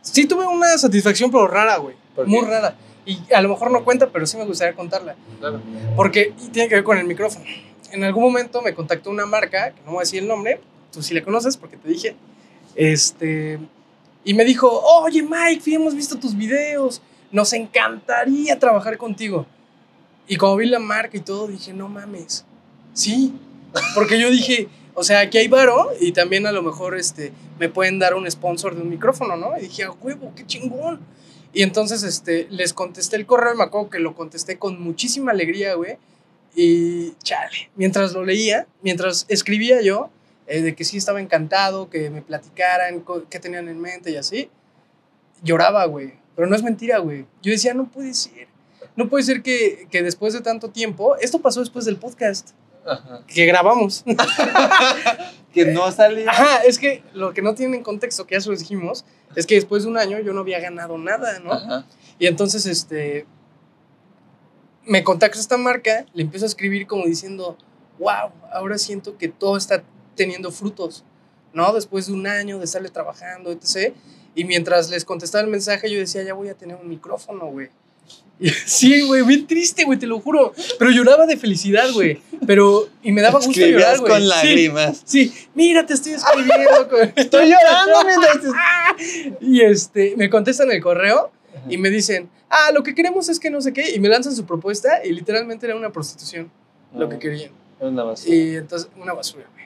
[0.03, 1.95] Sí, tuve una satisfacción, pero rara, güey.
[2.16, 2.45] ¿Por Muy qué?
[2.45, 2.76] rara.
[3.07, 5.16] Y a lo mejor no cuenta, pero sí me gustaría contarla.
[5.39, 5.61] Claro.
[5.95, 7.43] Porque tiene que ver con el micrófono.
[7.91, 10.61] En algún momento me contactó una marca, que no voy a decir el nombre,
[10.93, 12.15] tú sí la conoces porque te dije.
[12.75, 13.59] Este.
[14.23, 14.69] Y me dijo:
[15.01, 17.01] Oye, Mike, hemos visto tus videos.
[17.31, 19.45] Nos encantaría trabajar contigo.
[20.27, 22.45] Y como vi la marca y todo, dije: No mames.
[22.93, 23.33] Sí.
[23.95, 27.67] Porque yo dije: O sea, aquí hay varo y también a lo mejor este, me
[27.67, 29.57] pueden dar un sponsor de un micrófono, ¿no?
[29.57, 31.01] Y dije: A huevo, qué chingón.
[31.53, 35.75] Y entonces este, les contesté el correo me acuerdo que lo contesté con muchísima alegría,
[35.75, 35.97] güey.
[36.55, 40.09] Y chale, mientras lo leía, mientras escribía yo,
[40.54, 44.51] eh, de que sí estaba encantado, que me platicaran qué tenían en mente y así,
[45.41, 46.14] lloraba, güey.
[46.36, 47.26] Pero no es mentira, güey.
[47.41, 48.47] Yo decía, no puede ser.
[48.95, 52.51] No puede ser que, que después de tanto tiempo, esto pasó después del podcast
[52.86, 53.24] Ajá.
[53.26, 54.04] que grabamos.
[55.54, 56.32] Que no salía.
[56.32, 59.45] Ajá, es que lo que no tienen en contexto, que ya se los dijimos, es
[59.45, 61.54] que después de un año yo no había ganado nada, ¿no?
[61.54, 61.86] Ajá.
[62.18, 63.28] Y entonces, este,
[64.84, 67.56] me contacta esta marca, le empiezo a escribir como diciendo,
[67.99, 69.84] wow, ahora siento que todo está
[70.16, 71.03] teniendo frutos,
[71.53, 71.74] ¿no?
[71.74, 73.93] Después de un año de estarle trabajando, etc.
[74.36, 77.70] Y mientras les contestaba el mensaje, yo decía, ya voy a tener un micrófono, güey.
[78.66, 80.53] Sí, güey, bien triste, güey, te lo juro.
[80.80, 82.22] Pero lloraba de felicidad, güey.
[82.45, 84.11] Pero, y me daba gusto llorar, güey.
[84.11, 85.01] con Sí, lágrimas.
[85.05, 86.89] Sí, mira, te estoy escribiendo.
[87.16, 89.39] Estoy llorando mientras...
[89.41, 91.32] y este, me contestan el correo
[91.70, 94.36] y me dicen, ah, lo que queremos es que no sé qué, y me lanzan
[94.36, 96.51] su propuesta y literalmente era una prostitución,
[96.95, 97.51] lo que querían.
[97.80, 98.36] Era una basura.
[98.36, 99.62] Y entonces, una basura, güey.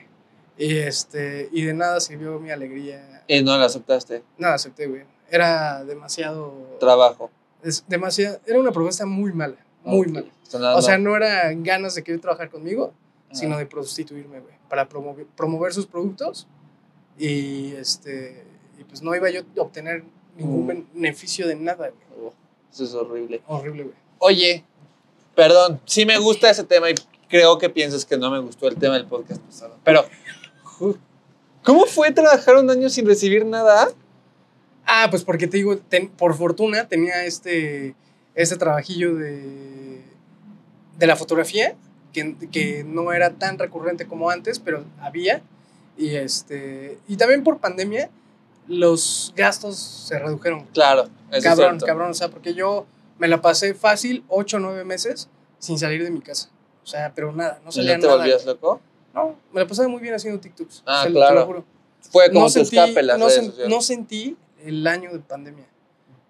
[0.58, 3.22] Y este, y de nada sirvió mi alegría.
[3.28, 4.22] Y no la aceptaste.
[4.38, 5.02] Nada, acepté, güey.
[5.30, 7.30] Era demasiado, Trabajo.
[7.62, 10.26] es demasiado, era una propuesta muy mala, muy mala.
[10.48, 12.92] Sonando- O sea, no era ganas de querer trabajar conmigo,
[13.30, 13.34] Ah.
[13.34, 16.46] sino de prostituirme, güey, para promover, promover sus productos
[17.18, 18.42] y este,
[18.80, 20.02] y pues no iba yo a obtener
[20.36, 20.92] ningún Mm.
[20.94, 22.00] beneficio de nada, güey.
[22.28, 22.32] Oh,
[22.72, 23.42] Eso es horrible.
[23.46, 23.94] Horrible, güey.
[24.20, 24.64] Oye,
[25.34, 26.94] perdón, sí me gusta ese tema y
[27.28, 29.76] creo que piensas que no me gustó el tema del podcast pasado.
[29.84, 30.04] Pero,
[31.64, 33.88] ¿cómo fue trabajar un año sin recibir nada?
[34.86, 37.94] Ah, pues porque te digo, ten- por fortuna tenía este,
[38.34, 40.02] este trabajillo de,
[40.98, 41.74] de la fotografía,
[42.12, 45.42] que, que no era tan recurrente como antes, pero había.
[45.96, 48.08] Y, este, y también por pandemia,
[48.66, 50.64] los gastos se redujeron.
[50.72, 52.10] Claro, eso cabrón, es cabrón.
[52.10, 52.86] O sea, porque yo
[53.18, 56.48] me la pasé fácil 8 o 9 meses sin salir de mi casa.
[56.82, 58.18] O sea, pero nada, no ¿Y salía ¿No te nada.
[58.18, 58.80] volvías loco?
[59.18, 60.82] No, me la pasaba muy bien haciendo TikToks.
[60.86, 61.34] Ah, lo- claro.
[61.34, 61.64] Te lo juro.
[62.10, 65.66] Fue como no sentí, escape las no, sen- no sentí el año de pandemia,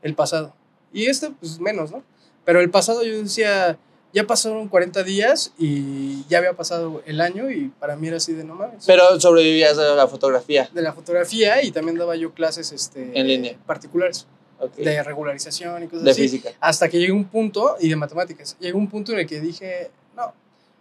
[0.03, 0.55] el pasado.
[0.93, 2.03] Y este, pues menos, ¿no?
[2.45, 3.79] Pero el pasado yo decía,
[4.15, 8.33] ya pasaron 40 días y ya había pasado el año y para mí era así
[8.33, 8.85] de no mames.
[8.87, 10.69] Pero sobrevivías de la fotografía.
[10.73, 13.57] de la fotografía y también daba yo clases este, En línea.
[13.67, 14.27] particulares
[14.59, 14.77] Ok.
[14.77, 16.23] de regularización y cosas De así.
[16.23, 16.51] física.
[16.59, 19.41] Hasta que llegué a un punto, y de matemáticas, llegó un punto en el que
[19.41, 20.33] dije, no,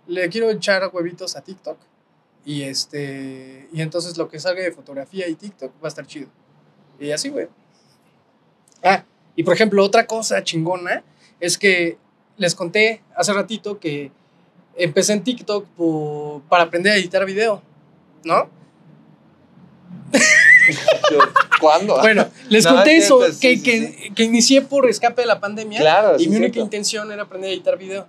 [0.07, 1.77] le quiero echar huevitos a TikTok.
[2.47, 6.29] Y, este, y entonces lo que salga de fotografía y TikTok va a estar chido.
[6.97, 7.49] Y así, güey.
[8.81, 9.03] Ah,
[9.35, 11.03] y por ejemplo, otra cosa chingona
[11.41, 11.97] es que
[12.37, 14.11] les conté hace ratito que
[14.77, 17.61] empecé en TikTok por- para aprender a editar video,
[18.23, 18.49] ¿no?
[21.11, 21.19] Yo,
[21.59, 21.97] ¿Cuándo?
[21.99, 25.21] Bueno, les No, conté es eso, cierto, sí, que, sí, que, que inicié por escape
[25.21, 25.79] de la pandemia.
[25.79, 26.65] claro, Y sí mi única cierto.
[26.65, 28.07] intención era aprender a editar video.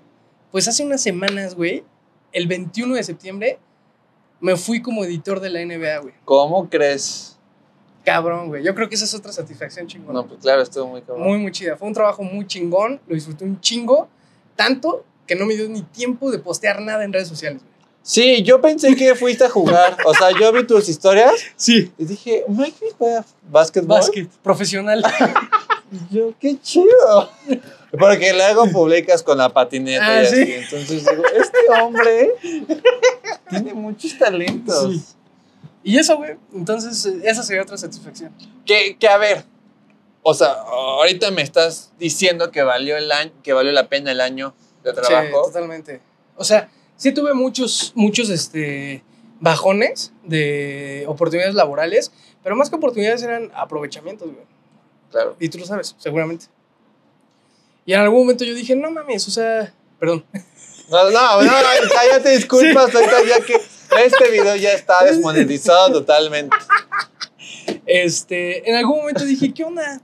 [0.52, 1.82] Pues hace unas semanas, güey,
[2.32, 3.58] el 21 de septiembre,
[4.40, 6.14] me fui como editor de la NBA, güey.
[6.24, 7.34] ¿Cómo crees?
[8.04, 8.64] cabrón, güey.
[8.64, 10.20] Yo creo que esa es otra satisfacción chingona.
[10.20, 11.26] No, pues claro, estuvo muy cabrón.
[11.26, 11.76] Muy, muy chida.
[11.76, 14.08] Fue un trabajo muy chingón, lo disfruté un chingo,
[14.56, 17.74] tanto que no me dio ni tiempo de postear nada en redes sociales, güey.
[18.00, 19.98] Sí, yo pensé que fuiste a jugar.
[20.06, 21.92] O sea, yo vi tus historias Sí.
[21.98, 22.94] y dije, Mike
[23.50, 23.88] básquetbol.
[23.98, 25.04] Básquet, profesional.
[26.10, 27.30] Yo, qué chido.
[27.96, 30.42] Porque luego publicas con la patineta Ah, y sí.
[30.42, 30.52] así.
[30.54, 32.30] Entonces digo, este hombre
[33.48, 34.92] tiene muchos talentos.
[34.94, 35.04] Sí.
[35.84, 36.36] Y eso, güey.
[36.54, 38.34] Entonces, esa sería otra satisfacción.
[38.66, 39.44] Que, que a ver,
[40.22, 44.20] o sea, ahorita me estás diciendo que valió el año, que valió la pena el
[44.20, 45.42] año de Sí, trabajo.
[45.46, 46.00] totalmente.
[46.36, 49.02] O sea, sí tuve muchos, muchos, este,
[49.40, 52.12] bajones de oportunidades laborales,
[52.42, 54.44] pero más que oportunidades eran aprovechamientos, güey.
[55.10, 55.36] claro.
[55.40, 56.46] Y tú lo sabes, seguramente.
[57.88, 60.22] Y en algún momento yo dije, no mames, o sea, perdón.
[60.90, 61.52] No, no, no,
[62.10, 63.60] ya, te disculpas, ahorita ya que
[64.06, 66.56] este video ya está desmonetizado totalmente.
[67.84, 70.00] Este, en algún momento dije, ¿qué onda?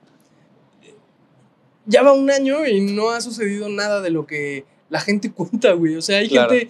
[1.86, 5.72] Ya va un año y no ha sucedido nada de lo que la gente cuenta,
[5.72, 5.96] güey.
[5.96, 6.50] O sea, hay Claro.
[6.50, 6.68] gente.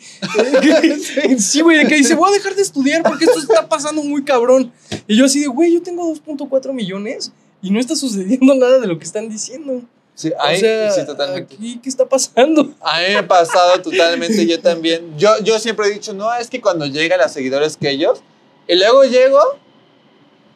[0.63, 4.23] que- sí, güey, que dice, voy a dejar de estudiar porque esto está pasando muy
[4.25, 4.73] cabrón.
[5.09, 8.87] Y yo así de, güey, yo tengo 2.4 millones y no está sucediendo nada de
[8.87, 9.83] lo que están diciendo.
[10.15, 11.55] Sí, ahí, o sea, sí, totalmente.
[11.55, 12.73] aquí, ¿qué está pasando?
[12.81, 15.19] A mí me ha pasado totalmente, yo también.
[15.19, 18.23] Yo, yo siempre he dicho, no, es que cuando llegan los seguidores que ellos,
[18.69, 19.41] y luego llego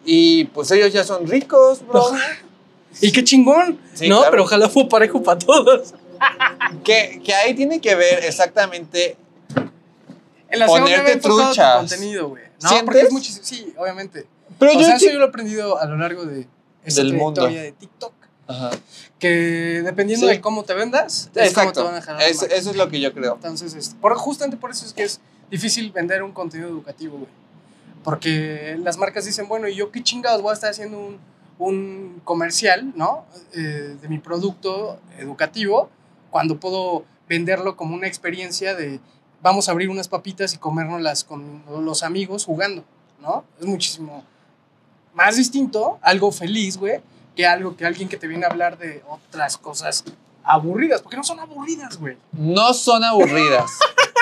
[0.04, 2.02] y pues ellos ya son ricos, bro.
[3.00, 3.78] Y qué chingón.
[3.94, 4.30] Sí, no, claro.
[4.30, 5.92] pero ojalá fue parejo para todos.
[6.82, 9.16] Que, que ahí tiene que ver exactamente
[10.48, 11.76] En la Ponerte tu truchas.
[11.76, 12.44] contenido, güey.
[12.62, 12.84] No, ¿Sientes?
[12.86, 13.44] porque es muchísimo.
[13.44, 14.26] Sí, obviamente.
[14.58, 16.48] Pero o yo sea, eso yo lo he aprendido a lo largo de
[16.84, 17.46] esta Del mundo.
[17.46, 18.12] de TikTok.
[18.48, 18.70] Ajá.
[19.18, 20.32] Que dependiendo Sí.
[20.32, 23.12] de cómo te vendas, es cómo te van a Es- eso es lo que yo
[23.12, 23.34] creo.
[23.34, 25.20] Entonces, es- por, justamente por eso es que es
[25.50, 27.30] difícil vender un contenido educativo, güey.
[28.04, 31.18] Porque las marcas dicen, bueno, ¿y yo qué chingados voy a estar haciendo un,
[31.58, 33.24] un comercial, ¿no?
[33.54, 35.90] Eh, de mi producto educativo,
[36.30, 39.00] cuando puedo venderlo como una experiencia de
[39.42, 42.82] vamos a abrir unas papitas y comérnoslas con los amigos jugando,
[43.20, 43.44] ¿no?
[43.60, 44.24] Es muchísimo
[45.14, 47.00] más distinto, algo feliz, güey,
[47.38, 50.02] que algo que alguien que te viene a hablar de otras cosas
[50.42, 52.16] aburridas, porque no son aburridas, güey.
[52.32, 53.70] No son aburridas.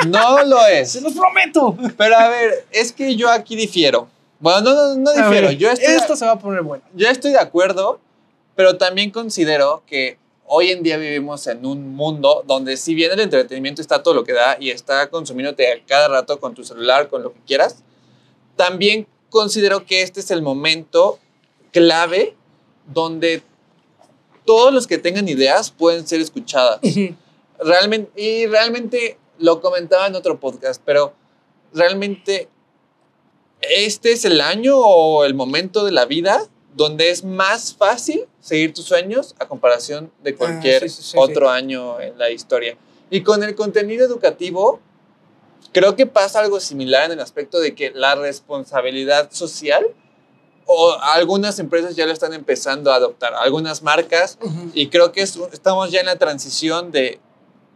[0.08, 0.92] No lo es.
[0.92, 1.74] Se los prometo.
[1.96, 4.06] Pero a ver, es que yo aquí difiero.
[4.38, 5.48] Bueno, no, no, no A difiero.
[5.48, 6.84] ver, Yo estoy, esto se va a poner bueno.
[6.94, 8.00] yo estoy de acuerdo,
[8.54, 13.20] pero también considero que hoy en día vivimos en un mundo donde si bien el
[13.20, 17.08] entretenimiento está todo lo que da y está consumiéndote a cada rato con tu celular,
[17.08, 17.76] con lo que quieras,
[18.56, 21.18] también considero que este es el momento
[21.72, 22.35] clave
[22.86, 23.42] donde
[24.44, 26.80] todos los que tengan ideas pueden ser escuchadas.
[27.58, 31.14] Realmente, y realmente lo comentaba en otro podcast, pero
[31.72, 32.48] realmente
[33.60, 38.74] este es el año o el momento de la vida donde es más fácil seguir
[38.74, 42.76] tus sueños a comparación de cualquier Ah, sí, sí, sí, otro año en la historia.
[43.10, 44.80] Y con el contenido educativo,
[45.72, 49.86] creo que pasa algo similar en el aspecto de que la responsabilidad social
[50.66, 54.36] o algunas empresas ya lo están empezando a adoptar, algunas marcas
[54.74, 57.20] y creo que es- estamos ya en la transición de,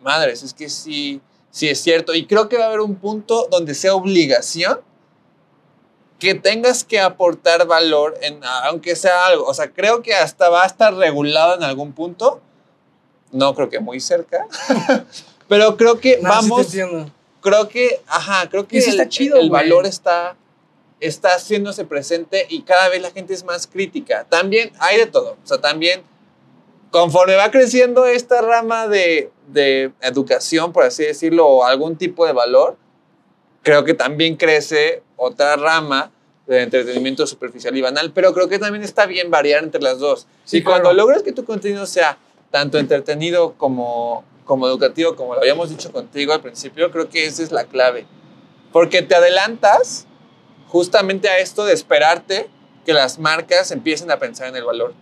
[0.02, 1.20] madres, es que sí,
[1.50, 2.14] sí es cierto.
[2.14, 4.80] Y creo que va a haber un punto donde sea obligación
[6.18, 9.44] que tengas que aportar valor, en, aunque sea algo.
[9.46, 12.40] O sea, creo que hasta va a estar regulado en algún punto.
[13.32, 14.46] No creo que muy cerca.
[15.48, 17.10] Pero creo que No, sí te vamos, entiendo.
[17.40, 20.36] creo que, ajá, creo que el, está chido, el valor está,
[21.00, 24.26] está haciéndose presente y cada vez la gente es más crítica.
[24.28, 25.36] También hay de todo.
[25.42, 26.02] O sea, también
[26.90, 32.32] conforme va creciendo esta rama de, de educación, por así decirlo, o algún tipo de
[32.32, 32.76] valor,
[33.62, 36.10] creo que también crece otra rama
[36.46, 40.26] de entretenimiento superficial y banal, pero creo que también está bien variar entre las dos.
[40.44, 42.18] Sí, y cuando logres que tu contenido sea
[42.50, 47.42] tanto entretenido como, como educativo, como lo habíamos dicho contigo al principio, creo que esa
[47.42, 48.04] es la clave.
[48.72, 50.06] Porque te adelantas
[50.70, 52.48] justamente a esto de esperarte
[52.86, 54.94] que las marcas empiecen a pensar en el valor.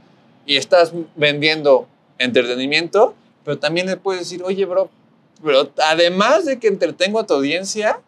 [0.46, 1.86] Y estás vendiendo
[2.18, 3.14] entretenimiento,
[3.44, 4.90] pero también le puedes decir, oye, bro,
[5.44, 8.00] pero además de que entretengo a tu audiencia,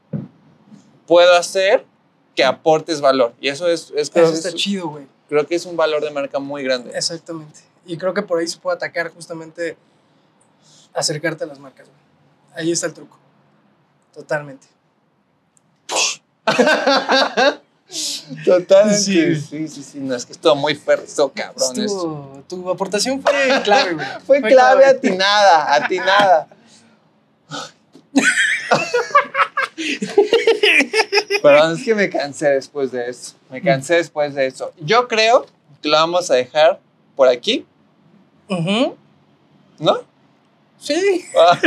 [1.07, 1.85] puedo hacer
[2.35, 3.35] que aportes valor.
[3.41, 5.07] Y eso es, es, creo, Eso que está es- chido, güey.
[5.29, 6.91] creo que es un valor de marca muy grande.
[6.97, 7.61] Exactamente.
[7.87, 9.77] Y creo que por ahí se puede atacar justamente
[10.95, 12.01] acercarte a las marcas, güey.
[12.65, 13.17] Ahí está el truco.
[14.15, 14.67] Totalmente.
[18.45, 19.01] Totalmente.
[19.01, 19.35] Sí.
[19.37, 19.99] Sí, sí, sí.
[20.01, 21.71] No, es que estuvo muy perso, cabrón.
[21.71, 21.81] esto.
[21.83, 23.33] Estuvo- tu aportación fue
[23.65, 24.07] clave, güey.
[24.27, 26.49] Fue clave atinada, atinada.
[31.43, 33.35] Perdón, es que me cansé después de eso.
[33.51, 34.73] Me cansé después de eso.
[34.81, 35.47] Yo creo
[35.81, 36.79] que lo vamos a dejar
[37.17, 37.67] por aquí,
[38.49, 38.97] Ujú.
[39.79, 40.01] ¿no?
[40.81, 41.25] Sí.
[41.39, 41.59] Ah,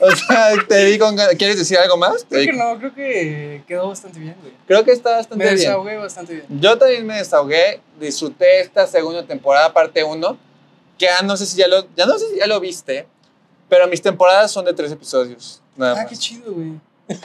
[0.00, 1.34] o sea, te vi con ganas.
[1.34, 2.24] ¿Quieres decir algo más?
[2.28, 4.52] Creo que no, creo que quedó bastante bien, güey.
[4.66, 5.56] Creo que está bastante Me bien.
[5.58, 6.46] desahogué bastante bien.
[6.48, 10.38] Yo también me desahogué, disfruté esta segunda temporada, parte 1,
[10.98, 13.06] que ya no sé si ya lo, ya no sé si ya lo viste,
[13.68, 15.60] pero mis temporadas son de tres episodios.
[15.76, 16.06] Nada Ah, más.
[16.06, 16.72] qué chido, güey.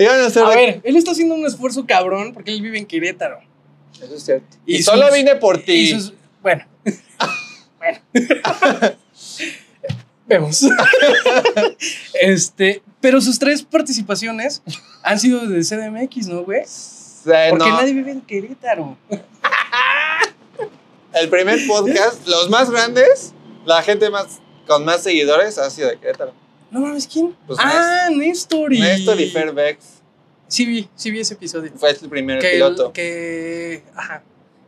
[0.00, 3.40] A A ver, él está haciendo un esfuerzo cabrón porque él vive en Querétaro.
[4.00, 4.56] Eso es cierto.
[4.64, 5.72] Y, Y solo vine por ti.
[5.72, 6.64] Y sus- bueno.
[7.78, 7.98] bueno.
[10.28, 10.62] Vemos.
[12.20, 14.62] este, pero sus tres participaciones
[15.02, 16.62] han sido de CDMX, ¿no, güey?
[17.24, 18.96] Porque no, nadie vive en Querétaro.
[21.14, 23.32] El primer podcast, los más grandes,
[23.64, 26.32] la gente más con más seguidores ha sido de Querétaro.
[26.70, 27.34] No mames, ¿quién?
[27.46, 28.80] Pues ah, Néstor y...
[28.80, 29.98] Néstor y Fer Bex
[30.48, 31.70] Sí vi, sí vi ese episodio.
[31.76, 32.92] fue el primer que, piloto.
[32.92, 34.22] que, ajá,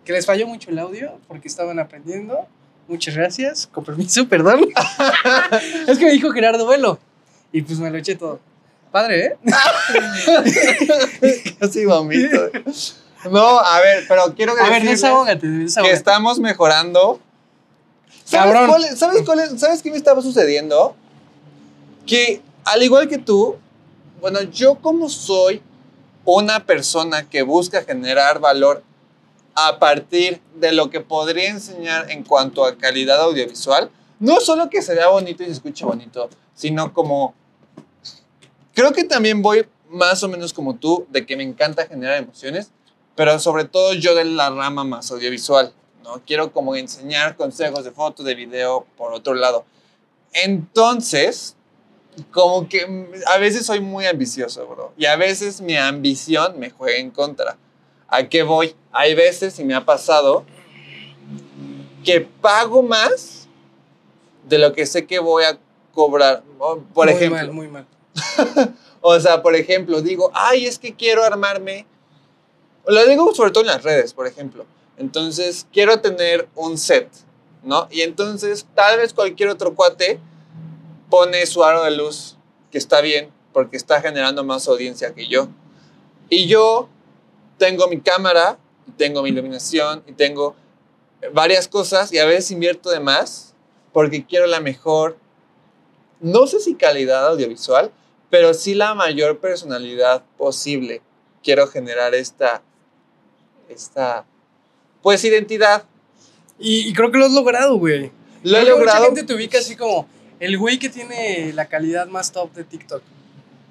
[0.04, 2.46] que les falló mucho el audio porque estaban aprendiendo.
[2.90, 4.66] Muchas gracias, con permiso, perdón.
[5.86, 6.98] es que me dijo Gerardo Velo
[7.52, 8.40] y pues me lo eché todo.
[8.90, 9.38] Padre, ¿eh?
[11.60, 12.50] Casi vomito.
[13.30, 15.94] No, a ver, pero quiero A ver, decirles desahógate, que desahógate.
[15.94, 17.20] estamos mejorando.
[18.24, 18.68] ¿Sabes, Cabrón.
[18.70, 20.96] cuál es- ¿sabes, cuál es- ¿Sabes qué me estaba sucediendo?
[22.06, 23.56] Que al igual que tú,
[24.20, 25.62] bueno, yo como soy
[26.24, 28.82] una persona que busca generar valor
[29.54, 34.82] a partir de lo que podría enseñar en cuanto a calidad audiovisual, no solo que
[34.82, 37.34] se vea bonito y se escuche bonito, sino como...
[38.74, 42.70] Creo que también voy más o menos como tú, de que me encanta generar emociones,
[43.16, 45.72] pero sobre todo yo de la rama más audiovisual,
[46.04, 46.22] ¿no?
[46.24, 49.64] Quiero como enseñar consejos de foto, de video, por otro lado.
[50.32, 51.56] Entonces,
[52.30, 54.92] como que a veces soy muy ambicioso, bro.
[54.96, 57.58] Y a veces mi ambición me juega en contra.
[58.10, 58.74] ¿A qué voy?
[58.92, 60.44] Hay veces, y me ha pasado,
[62.04, 63.46] que pago más
[64.48, 65.58] de lo que sé que voy a
[65.94, 66.42] cobrar.
[66.58, 67.86] Por muy ejemplo, mal, muy mal.
[69.00, 71.86] o sea, por ejemplo, digo, ay, es que quiero armarme.
[72.86, 74.66] Lo digo sobre todo en las redes, por ejemplo.
[74.96, 77.08] Entonces, quiero tener un set,
[77.62, 77.86] ¿no?
[77.90, 80.18] Y entonces, tal vez cualquier otro cuate
[81.08, 82.36] pone su aro de luz,
[82.72, 85.48] que está bien, porque está generando más audiencia que yo.
[86.28, 86.88] Y yo
[87.60, 88.58] tengo mi cámara,
[88.88, 90.56] y tengo mi iluminación, y tengo
[91.34, 93.54] varias cosas, y a veces invierto de más,
[93.92, 95.18] porque quiero la mejor,
[96.20, 97.92] no sé si calidad audiovisual,
[98.30, 101.02] pero sí la mayor personalidad posible.
[101.42, 102.62] Quiero generar esta,
[103.68, 104.24] esta,
[105.02, 105.84] pues identidad.
[106.58, 108.10] Y, y creo que lo has logrado, güey.
[108.42, 110.08] Lo he logrado, Mucha gente te ubica así como
[110.38, 113.02] el güey que tiene la calidad más top de TikTok.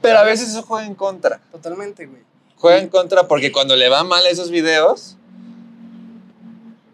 [0.01, 1.39] pero a veces eso juega en contra.
[1.51, 2.28] Totalmente, güey.
[2.59, 5.15] Juega en contra porque cuando le va mal a esos videos,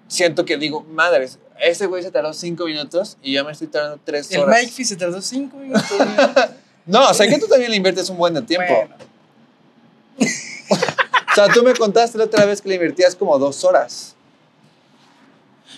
[0.07, 3.99] siento que digo, madres, ese güey se tardó cinco minutos y yo me estoy tardando
[4.03, 4.59] tres El horas.
[4.61, 5.83] Mike Fee se tardó cinco minutos.
[6.85, 8.71] No, o sea que tú también le inviertes un buen de tiempo.
[8.73, 8.95] Bueno,
[11.31, 14.15] O sea, tú me contaste la otra vez que le invertías como dos horas.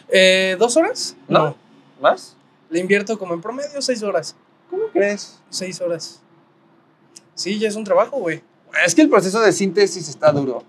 [0.10, 1.16] eh, ¿Dos horas?
[1.28, 1.56] ¿No?
[2.00, 2.36] ¿Más?
[2.70, 4.36] Le invierto como en promedio seis horas.
[4.70, 5.40] ¿Cómo crees?
[5.50, 6.20] Seis horas.
[7.34, 8.44] Sí, ya es un trabajo, güey.
[8.86, 10.64] Es que el proceso de síntesis está duro.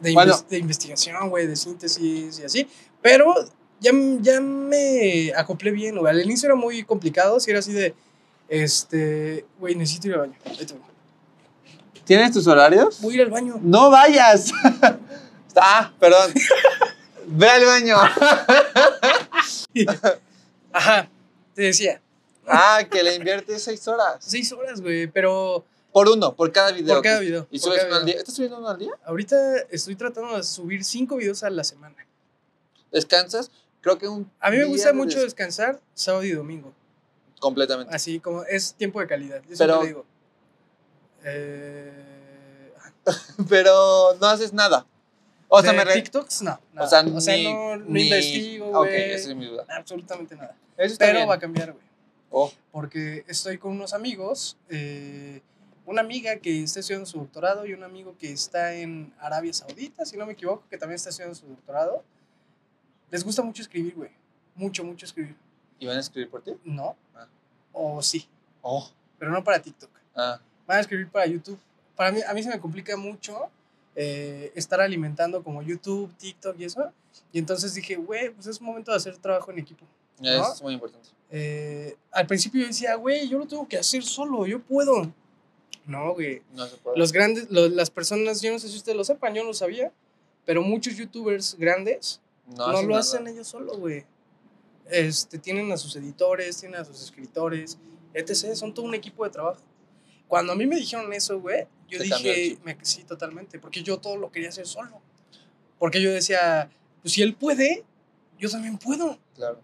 [0.00, 0.32] De, Bueno.
[0.34, 2.68] inves- de investigación, güey, de síntesis y así.
[3.00, 3.34] Pero
[3.80, 3.90] ya,
[4.20, 6.10] ya me acoplé bien, güey.
[6.12, 7.94] Al inicio era muy complicado, si era así de,
[8.48, 10.34] este, güey, necesito ir al baño.
[10.44, 10.82] Ahí te voy.
[12.04, 13.00] ¿Tienes tus horarios?
[13.00, 13.58] Voy a ir al baño.
[13.62, 14.50] No vayas.
[15.56, 16.32] ah, perdón.
[17.26, 17.96] Ve al baño.
[20.72, 21.08] Ajá,
[21.54, 22.00] te decía,
[22.46, 24.16] Ah, que le inviertes seis horas.
[24.18, 26.94] seis horas, güey, pero Por uno, por cada video.
[26.94, 27.46] por cada video.
[27.50, 28.16] ¿Y subes uno al día?
[28.16, 28.92] ¿Estás subiendo uno al día?
[29.04, 29.36] Ahorita
[29.70, 31.94] estoy tratando de subir cinco videos a la semana.
[32.90, 33.50] ¿Descansas?
[33.80, 34.30] Creo que un.
[34.40, 36.72] A mí me gusta mucho des- descansar sábado y domingo.
[37.40, 37.94] Completamente.
[37.94, 39.42] Así como es tiempo de calidad.
[39.58, 40.06] Pero- digo.
[41.24, 42.72] Eh,
[43.48, 44.86] Pero no haces nada.
[45.48, 46.58] O sea, me re- TikToks, no.
[46.72, 46.86] nada.
[46.86, 49.10] O sea, no, no ni- investigo, Ok, güey.
[49.12, 49.66] esa es mi duda.
[49.68, 50.56] absolutamente nada.
[50.78, 51.28] Eso está Pero bien.
[51.28, 51.84] va a cambiar, güey.
[52.30, 55.42] Oh, Porque estoy con unos amigos, eh,
[55.84, 60.04] una amiga que está estudiando su doctorado y un amigo que está en Arabia Saudita,
[60.04, 62.04] si no me equivoco, que también está estudiando su doctorado.
[63.10, 64.10] Les gusta mucho escribir, güey.
[64.54, 65.36] Mucho, mucho escribir.
[65.78, 66.52] ¿Y van a escribir por ti?
[66.64, 66.96] ¿No?
[67.14, 67.26] Ah.
[67.72, 68.28] O sí,
[68.62, 68.88] Oh.
[69.18, 69.90] pero no para TikTok.
[70.14, 70.40] Ah.
[70.66, 71.58] Van a escribir para YouTube.
[71.96, 73.50] Para mí, a mí se me complica mucho
[73.96, 76.92] eh, estar alimentando como YouTube, TikTok y eso.
[77.32, 79.84] Y entonces dije, güey, pues es momento de hacer trabajo en equipo.
[80.20, 80.52] ¿No?
[80.52, 81.08] es muy importante.
[81.30, 85.12] Eh, al principio yo decía, güey, yo lo tengo que hacer solo, yo puedo.
[85.86, 86.42] No, güey.
[86.54, 86.98] No se puede.
[86.98, 89.54] Los grandes, lo- las personas, yo no sé si ustedes lo sepan, yo no lo
[89.54, 89.92] sabía.
[90.44, 92.20] Pero muchos youtubers grandes
[92.56, 93.00] no, hacen lo nada.
[93.00, 94.04] hacen ellos solo, güey.
[94.90, 97.78] Este, tienen a sus editores, tienen a sus escritores,
[98.12, 98.54] etc.
[98.54, 99.60] Son todo un equipo de trabajo.
[100.28, 104.16] Cuando a mí me dijeron eso, güey, yo dije, me, sí, totalmente, porque yo todo
[104.16, 105.00] lo quería hacer solo.
[105.78, 106.70] Porque yo decía,
[107.02, 107.84] pues si él puede,
[108.38, 109.18] yo también puedo.
[109.34, 109.60] Claro.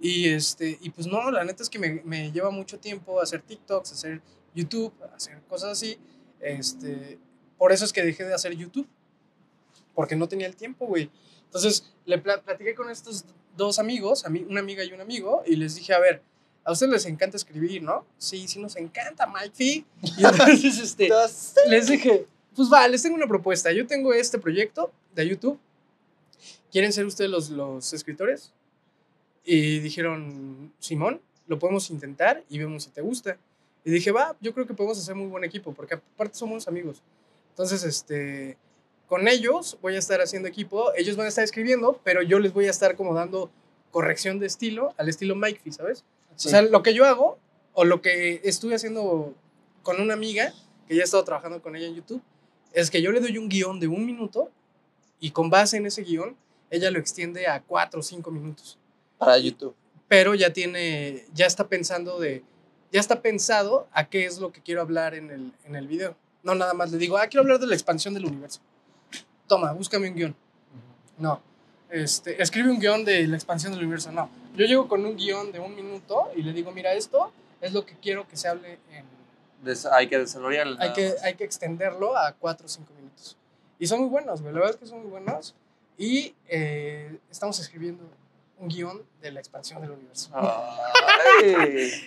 [0.00, 3.42] Y, este, y pues no, la neta es que me, me lleva mucho tiempo hacer
[3.42, 4.22] TikToks, hacer
[4.54, 5.98] YouTube, hacer cosas así.
[6.40, 7.18] Este,
[7.56, 8.86] por eso es que dejé de hacer YouTube.
[9.94, 11.10] Porque no tenía el tiempo, güey.
[11.44, 13.24] Entonces, le pla- platiqué con estos
[13.56, 16.22] dos amigos, ami- una amiga y un amigo, y les dije, a ver,
[16.64, 18.04] a ustedes les encanta escribir, ¿no?
[18.18, 19.84] Sí, sí nos encanta, Mike Fee.
[20.18, 21.08] Y entonces, este,
[21.68, 23.72] les dije, pues va, les tengo una propuesta.
[23.72, 25.58] Yo tengo este proyecto de YouTube.
[26.70, 28.52] ¿Quieren ser ustedes los, los escritores?
[29.44, 33.38] Y dijeron, Simón, lo podemos intentar y vemos si te gusta.
[33.84, 37.02] Y dije, va, yo creo que podemos hacer muy buen equipo, porque aparte somos amigos.
[37.50, 38.56] Entonces, este,
[39.06, 42.52] con ellos voy a estar haciendo equipo, ellos van a estar escribiendo, pero yo les
[42.52, 43.50] voy a estar como dando
[43.90, 46.04] corrección de estilo, al estilo Mike Fee, ¿sabes?
[46.36, 46.48] sí.
[46.48, 47.38] O sea, lo que yo hago,
[47.72, 49.34] o lo que estuve haciendo
[49.82, 50.52] con una amiga,
[50.86, 52.22] que ya he estado trabajando con ella en YouTube,
[52.72, 54.50] es que yo le doy un guion de un minuto
[55.20, 56.36] y con base en ese guion,
[56.70, 58.78] ella lo extiende a cuatro o cinco minutos.
[59.16, 59.74] para YouTube.
[60.06, 62.42] Pero ya tiene, ya está pensando de,
[62.92, 66.16] ya está pensado a qué es lo que quiero hablar en el, en el video.
[66.42, 68.60] No nada más le digo, ah, quiero hablar de la expansión del universo.
[69.46, 70.36] Toma, búscame un guion.
[71.18, 71.40] No.
[71.90, 74.12] Este, escribe un guion de la expansión del universo.
[74.12, 74.30] No.
[74.56, 77.84] Yo llego con un guion de un minuto y le digo, mira, esto es lo
[77.84, 79.04] que quiero que se hable en...
[79.64, 80.76] Des- hay que desarrollarlo.
[80.80, 83.36] Hay que, hay que extenderlo a 4 o 5 minutos.
[83.78, 84.52] Y son muy buenos, güey.
[84.54, 85.54] La verdad es que son muy buenos.
[85.96, 88.04] Y eh, estamos escribiendo
[88.60, 90.30] un guion de la expansión del universo.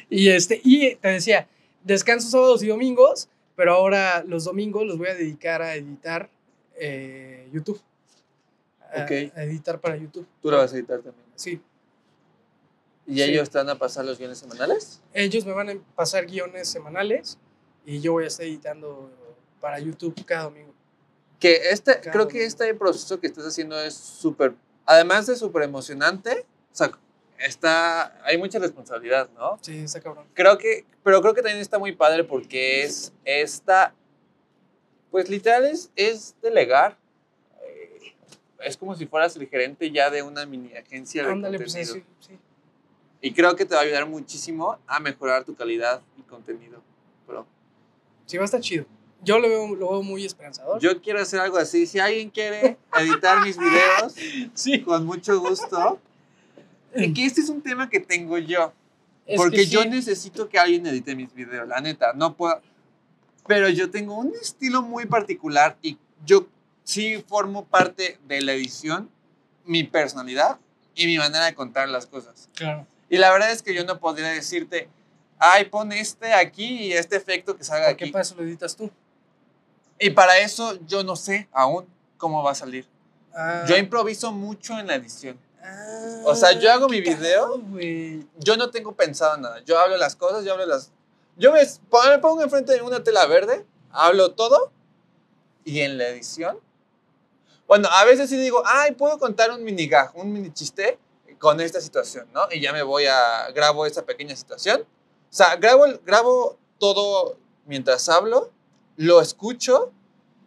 [0.10, 1.48] Y, este, y te decía,
[1.84, 6.30] descanso sábados y domingos, pero ahora los domingos los voy a dedicar a editar
[6.76, 7.82] eh, YouTube.
[8.94, 9.04] A-.
[9.04, 10.28] A editar para YouTube.
[10.42, 11.26] Tú lo vas a editar también.
[11.36, 11.62] Sí.
[13.08, 13.24] ¿Y Sí.
[13.24, 15.02] ellos te van a pasar los guiones semanales?
[15.14, 17.38] Ellos me van a pasar guiones semanales
[17.86, 19.10] y yo voy a estar editando
[19.60, 20.74] para YouTube cada domingo.
[21.40, 24.54] Que este, Cada creo que este proceso que estás haciendo es súper,
[24.92, 26.92] además de súper emocionante, o sea,
[27.40, 29.58] está, hay mucha responsabilidad, ¿no?
[29.62, 30.26] Sí, está cabrón.
[30.34, 33.94] Creo que, pero creo que también está muy padre porque es esta,
[35.10, 36.98] pues literal es, es delegar.
[37.64, 38.14] Eh,
[38.60, 41.94] Es como si fueras el gerente ya de una mini agencia de Ándale, pues contenido.
[42.20, 42.40] sí, sí.
[43.22, 46.82] Y creo que te va a ayudar muchísimo a mejorar tu calidad y contenido.
[47.28, 47.46] Pero
[48.26, 48.86] Sí, va a estar chido.
[49.24, 50.80] Yo lo veo, lo veo muy esperanzador.
[50.80, 51.86] yo quiero hacer algo así.
[51.86, 54.16] Si alguien quiere editar mis videos,
[54.54, 54.82] sí.
[54.82, 56.00] con mucho gusto.
[56.96, 58.74] Y que este es un tema que tengo yo.
[59.26, 59.90] Es Porque que yo sí.
[59.90, 62.14] necesito que alguien edite mis videos, la neta.
[62.14, 62.60] No puedo.
[63.48, 66.48] Pero yo tengo un estilo muy particular y yo
[66.84, 69.10] sí formo parte de la edición,
[69.66, 70.60] mi personalidad
[70.96, 72.50] y mi manera de contar las cosas.
[72.56, 72.86] Claro.
[73.10, 74.90] Y la verdad es que yo no podría decirte,
[75.38, 78.12] ay, pon este aquí y este efecto que salga ¿Por qué aquí.
[78.12, 78.90] para eso lo editas tú?
[80.02, 81.88] Y para eso yo no sé aún
[82.18, 82.88] cómo va a salir.
[83.36, 83.66] Ah.
[83.68, 85.40] Yo improviso mucho en la edición.
[85.64, 87.62] Ah, O sea, yo hago mi video.
[88.40, 89.62] Yo no tengo pensado nada.
[89.64, 90.92] Yo hablo las cosas, yo hablo las...
[91.38, 94.72] Yo me, me pongo enfrente de una tela verde, hablo todo
[95.64, 96.60] y en la edición...
[97.68, 101.00] Bueno, a veces sí digo, ay, puedo contar un mini gag, un mini chiste
[101.40, 102.42] con esta situación, ¿no?
[102.52, 103.50] Y ya me voy a...
[103.54, 104.82] grabo esa pequeña situación.
[104.82, 108.52] O sea, grabo, grabo todo mientras hablo,
[108.98, 109.92] lo escucho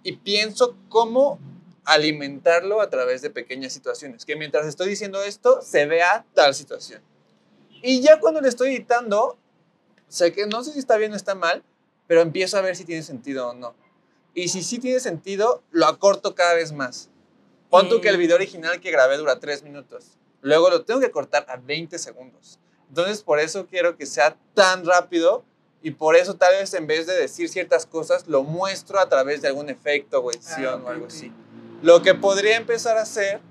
[0.03, 1.39] y pienso cómo
[1.85, 4.25] alimentarlo a través de pequeñas situaciones.
[4.25, 7.03] Que mientras estoy diciendo esto, se vea tal situación.
[7.83, 9.37] Y ya cuando le estoy editando,
[10.09, 11.63] sé que no sé si está bien o está mal,
[12.07, 13.75] pero empiezo a ver si tiene sentido o no.
[14.35, 17.11] Y si sí tiene sentido, lo acorto cada vez más.
[17.71, 20.19] Pon tú que el video original que grabé dura 3 minutos.
[20.41, 22.59] Luego lo tengo que cortar a 20 segundos.
[22.89, 25.45] Entonces, por eso quiero que sea tan rápido
[25.85, 29.43] y por eso tal vez en vez de decir ciertas cosas, lo muestro a través
[29.43, 31.31] de algún efecto o edición Ah, o algo así.
[31.83, 33.43] Lo que podría empezar a hacer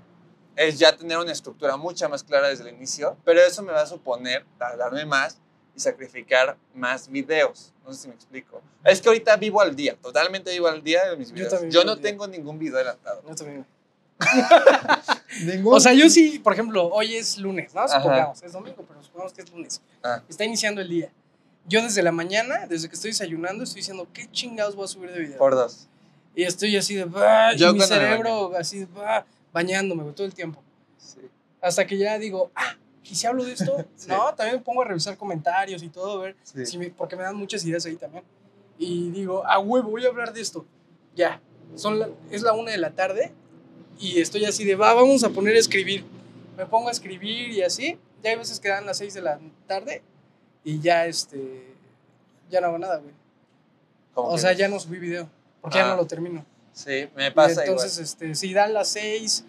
[0.56, 3.82] es ya tener una estructura mucha más clara desde el inicio, pero eso me va
[3.82, 5.38] a suponer tardarme más
[5.76, 7.72] y sacrificar más videos.
[7.86, 8.60] No sé si me explico.
[8.82, 11.52] Es que ahorita vivo al día, totalmente vivo al día de mis Yo videos.
[11.52, 12.10] Yo, vivo no al día.
[12.10, 13.22] tengo ningún video adelantado.
[13.28, 13.64] Yo también.
[15.44, 15.74] Ningún.
[15.74, 17.80] O sea, yo sí, por ejemplo, hoy es lunes, ¿no?
[17.82, 18.00] Ajá.
[18.00, 19.80] Supongamos, es domingo, pero supongamos que es lunes.
[20.02, 20.20] Ah.
[20.28, 21.12] Está iniciando el día.
[21.66, 25.10] Yo desde la mañana, desde que estoy desayunando, estoy diciendo, ¿qué chingados voy a subir
[25.12, 25.38] de video?
[25.38, 25.88] por dos.
[26.36, 30.02] Y estoy así de, "Bah", y Yo mi cuando me cerebro así, de, "Bah", bañándome
[30.02, 30.62] güey, todo el tiempo.
[30.98, 31.20] Sí.
[31.62, 33.76] Hasta que ya digo, ah, ¿y si hablo de esto?
[33.96, 34.08] Sí.
[34.08, 36.66] No, también me pongo a revisar comentarios y todo, a ver, Sí.
[36.66, 38.24] si me- porque me dan muchas ideas ahí también.
[38.78, 40.66] Y digo, a huevo, voy a hablar de esto.
[41.14, 41.40] Ya,
[41.76, 43.32] Son la- es la una de la tarde
[43.98, 46.04] y estoy así de, va, vamos a poner a escribir.
[46.56, 47.98] Me pongo a escribir y así.
[48.22, 50.02] Ya hay veces que dan las 6 de la tarde
[50.64, 51.74] y ya, este,
[52.50, 53.14] ya no hago nada, güey.
[54.14, 55.28] O sea, ya no subí video,
[55.60, 55.88] porque ya Ah.
[55.90, 56.44] no lo termino.
[56.72, 59.44] Sí, me Y pasa entonces, este, si dan las 6,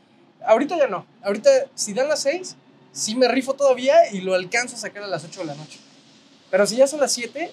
[0.45, 1.05] ahorita ya no.
[1.23, 2.55] Ahorita, si dan las 6,
[2.91, 5.79] sí me rifo todavía y lo alcanzo a sacar a las 8 de la noche.
[6.51, 7.51] Pero si ya son las 7,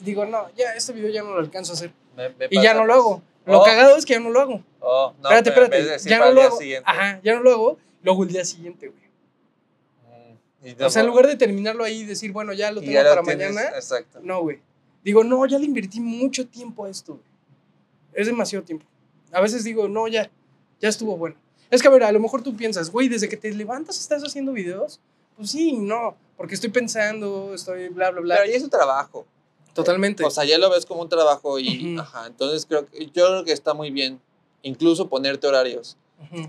[0.00, 1.92] digo, no, ya este video ya no lo alcanzo a hacer.
[2.12, 2.34] igual.
[2.38, 3.22] Me- me Y ya no lo hago.
[3.46, 3.64] Lo Oh.
[3.64, 4.62] cagado es que ya no lo hago.
[4.80, 6.08] Oh, no, espérate, espérate.
[6.08, 6.58] Ya no lo hago.
[6.58, 6.88] siguiente.
[6.88, 7.78] Ajá, ya no lo hago.
[8.02, 9.01] Luego el día siguiente, güey.
[10.80, 13.08] O sea, en lugar de terminarlo ahí y decir, bueno, ya lo tengo ya lo
[13.10, 14.20] para tienes- mañana, Exacto.
[14.22, 14.60] no, güey.
[15.04, 17.24] Digo, no, ya le invertí mucho tiempo a esto, güey.
[18.12, 18.84] Es demasiado tiempo.
[19.32, 20.30] A veces digo, no, ya,
[20.80, 21.34] ya estuvo bueno.
[21.70, 24.22] Es que, a ver, a lo mejor tú piensas, güey, desde que te levantas estás
[24.22, 25.00] haciendo videos.
[25.36, 28.36] Pues sí, no, porque estoy pensando, estoy bla, bla, bla.
[28.36, 29.26] Pero ya es un trabajo.
[29.72, 30.22] Totalmente.
[30.24, 32.00] O sea, ya lo ves como un trabajo y, Ujú.
[32.02, 34.20] ajá, entonces creo que, yo creo que está muy bien,
[34.62, 35.96] incluso ponerte horarios.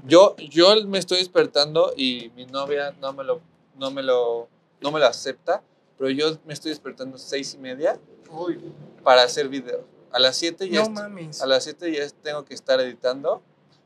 [0.06, 3.42] Yo, yo me estoy despertando y mi novia no me lo,
[3.76, 4.48] no me lo,
[4.82, 5.62] no me lo acepta,
[5.98, 8.00] pero yo me estoy despertando seis y media
[8.30, 8.60] Uy,
[9.04, 9.86] para hacer video.
[10.12, 13.42] A las 7 ya, no a las 7 ya tengo que estar editando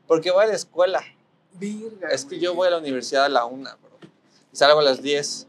[0.06, 1.02] porque voy a la escuela.
[1.54, 2.40] Virga, Es que güey.
[2.40, 3.98] yo voy a la universidad a la 1, bro.
[4.52, 5.48] Y salgo a las 10.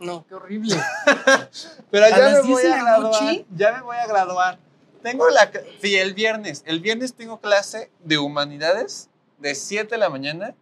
[0.00, 0.74] No, qué horrible.
[1.90, 3.22] Pero ¿A ya me 10 voy a graduar.
[3.22, 3.46] noche?
[3.54, 4.58] Ya me voy a graduar.
[5.02, 5.50] Tengo la.
[5.80, 6.62] Sí, el viernes.
[6.66, 9.08] El viernes tengo clase de humanidades
[9.38, 10.54] de 7 de la mañana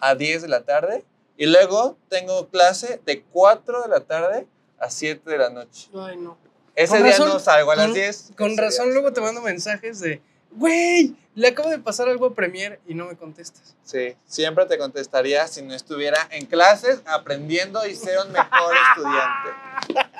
[0.00, 1.04] a 10 de la tarde.
[1.40, 4.46] Y luego tengo clase de 4 de la tarde
[4.78, 5.88] a 7 de la noche.
[5.98, 6.36] Ay, no.
[6.76, 8.30] Ese Con día razón- no salgo a las con- 10.
[8.36, 10.20] Con razón día- luego te mando mensajes de,
[10.50, 13.74] güey, le acabo de pasar algo a Premiere y no me contestas.
[13.84, 20.10] Sí, siempre te contestaría si no estuviera en clases aprendiendo y ser un mejor estudiante.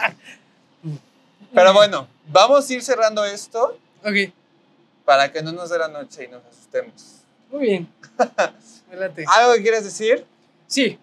[1.53, 4.33] Pero bueno, vamos a ir cerrando esto Ok,
[5.05, 7.17] para que no nos dé la noche y nos asustemos.
[7.51, 7.93] muy bien.
[8.89, 9.27] Adelante.
[9.29, 10.25] ¿Algo que quieres decir?
[10.67, 10.99] Sí.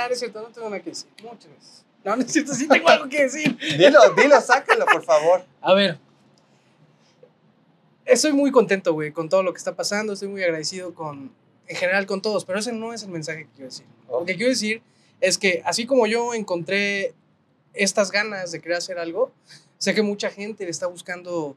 [0.00, 1.10] No, no es cierto, no tengo nada que decir.
[1.22, 1.84] Muchas veces.
[2.04, 3.56] No, no es cierto, sí tengo algo que decir.
[3.58, 5.44] Dilo, dilo, sácalo, por favor.
[5.60, 5.98] A ver.
[8.06, 10.14] Estoy muy contento, güey, con todo lo que está pasando.
[10.14, 11.32] Estoy muy agradecido con,
[11.66, 12.44] en general, con todos.
[12.44, 13.86] Pero ese no es el mensaje que quiero decir.
[14.08, 14.82] Lo que quiero decir
[15.20, 17.14] es que así como yo encontré
[17.74, 19.30] estas ganas de querer hacer algo,
[19.78, 21.56] sé que mucha gente está buscando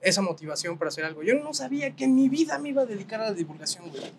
[0.00, 1.22] esa motivación para hacer algo.
[1.22, 4.12] Yo no sabía que en mi vida me iba a dedicar a la divulgación, güey.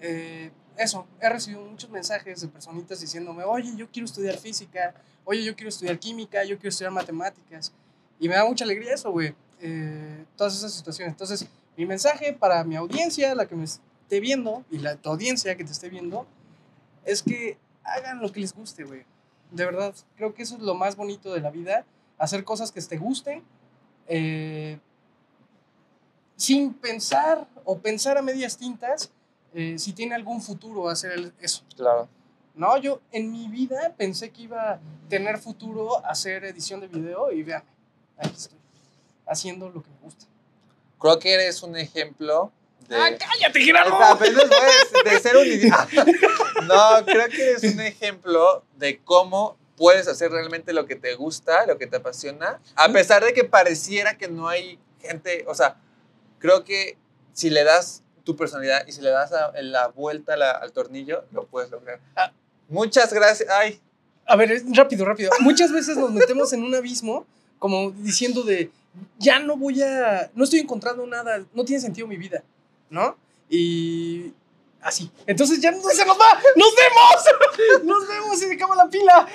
[0.00, 5.44] Eh, eso, he recibido muchos mensajes de personitas diciéndome, oye, yo quiero estudiar física, oye,
[5.44, 7.72] yo quiero estudiar química, yo quiero estudiar matemáticas.
[8.18, 9.34] Y me da mucha alegría eso, güey.
[9.60, 11.12] Eh, todas esas situaciones.
[11.12, 11.46] Entonces,
[11.76, 15.64] mi mensaje para mi audiencia, la que me esté viendo, y la tu audiencia que
[15.64, 16.26] te esté viendo,
[17.04, 19.04] es que hagan lo que les guste, güey.
[19.50, 21.84] De verdad, creo que eso es lo más bonito de la vida,
[22.18, 23.42] hacer cosas que te gusten,
[24.08, 24.78] eh,
[26.36, 29.10] sin pensar o pensar a medias tintas
[29.58, 31.62] eh, si tiene algún futuro hacer eso.
[31.76, 32.10] Claro.
[32.54, 37.32] No, yo en mi vida pensé que iba a tener futuro hacer edición de video
[37.32, 37.70] y véanme,
[38.18, 38.58] aquí estoy,
[39.26, 40.26] haciendo lo que me gusta.
[41.00, 42.52] Creo que eres un ejemplo
[42.86, 42.96] de.
[42.96, 43.98] ¡Ah, cállate, Gerardo!
[45.04, 45.88] de ser un idiota.
[46.66, 51.64] No, creo que eres un ejemplo de cómo puedes hacer realmente lo que te gusta,
[51.64, 55.76] lo que te apasiona, a pesar de que pareciera que no hay gente, o sea,
[56.40, 56.98] creo que
[57.32, 61.46] si le das tu personalidad y si le das la vuelta la- al tornillo, lo
[61.46, 62.00] puedes lograr.
[62.16, 62.32] Ah.
[62.68, 63.48] Muchas gracias.
[63.48, 63.80] Ay,
[64.26, 65.30] A ver, rápido, rápido.
[65.38, 67.24] Muchas veces nos metemos en un abismo
[67.60, 68.72] como diciendo de,
[69.18, 72.42] ya no voy a, no estoy encontrando nada, no tiene sentido mi vida,
[72.90, 73.16] ¿no?
[73.48, 74.32] Y
[74.82, 75.08] así.
[75.28, 79.26] Entonces ya no se nos va, nos vemos, nos vemos y se acaba la pila.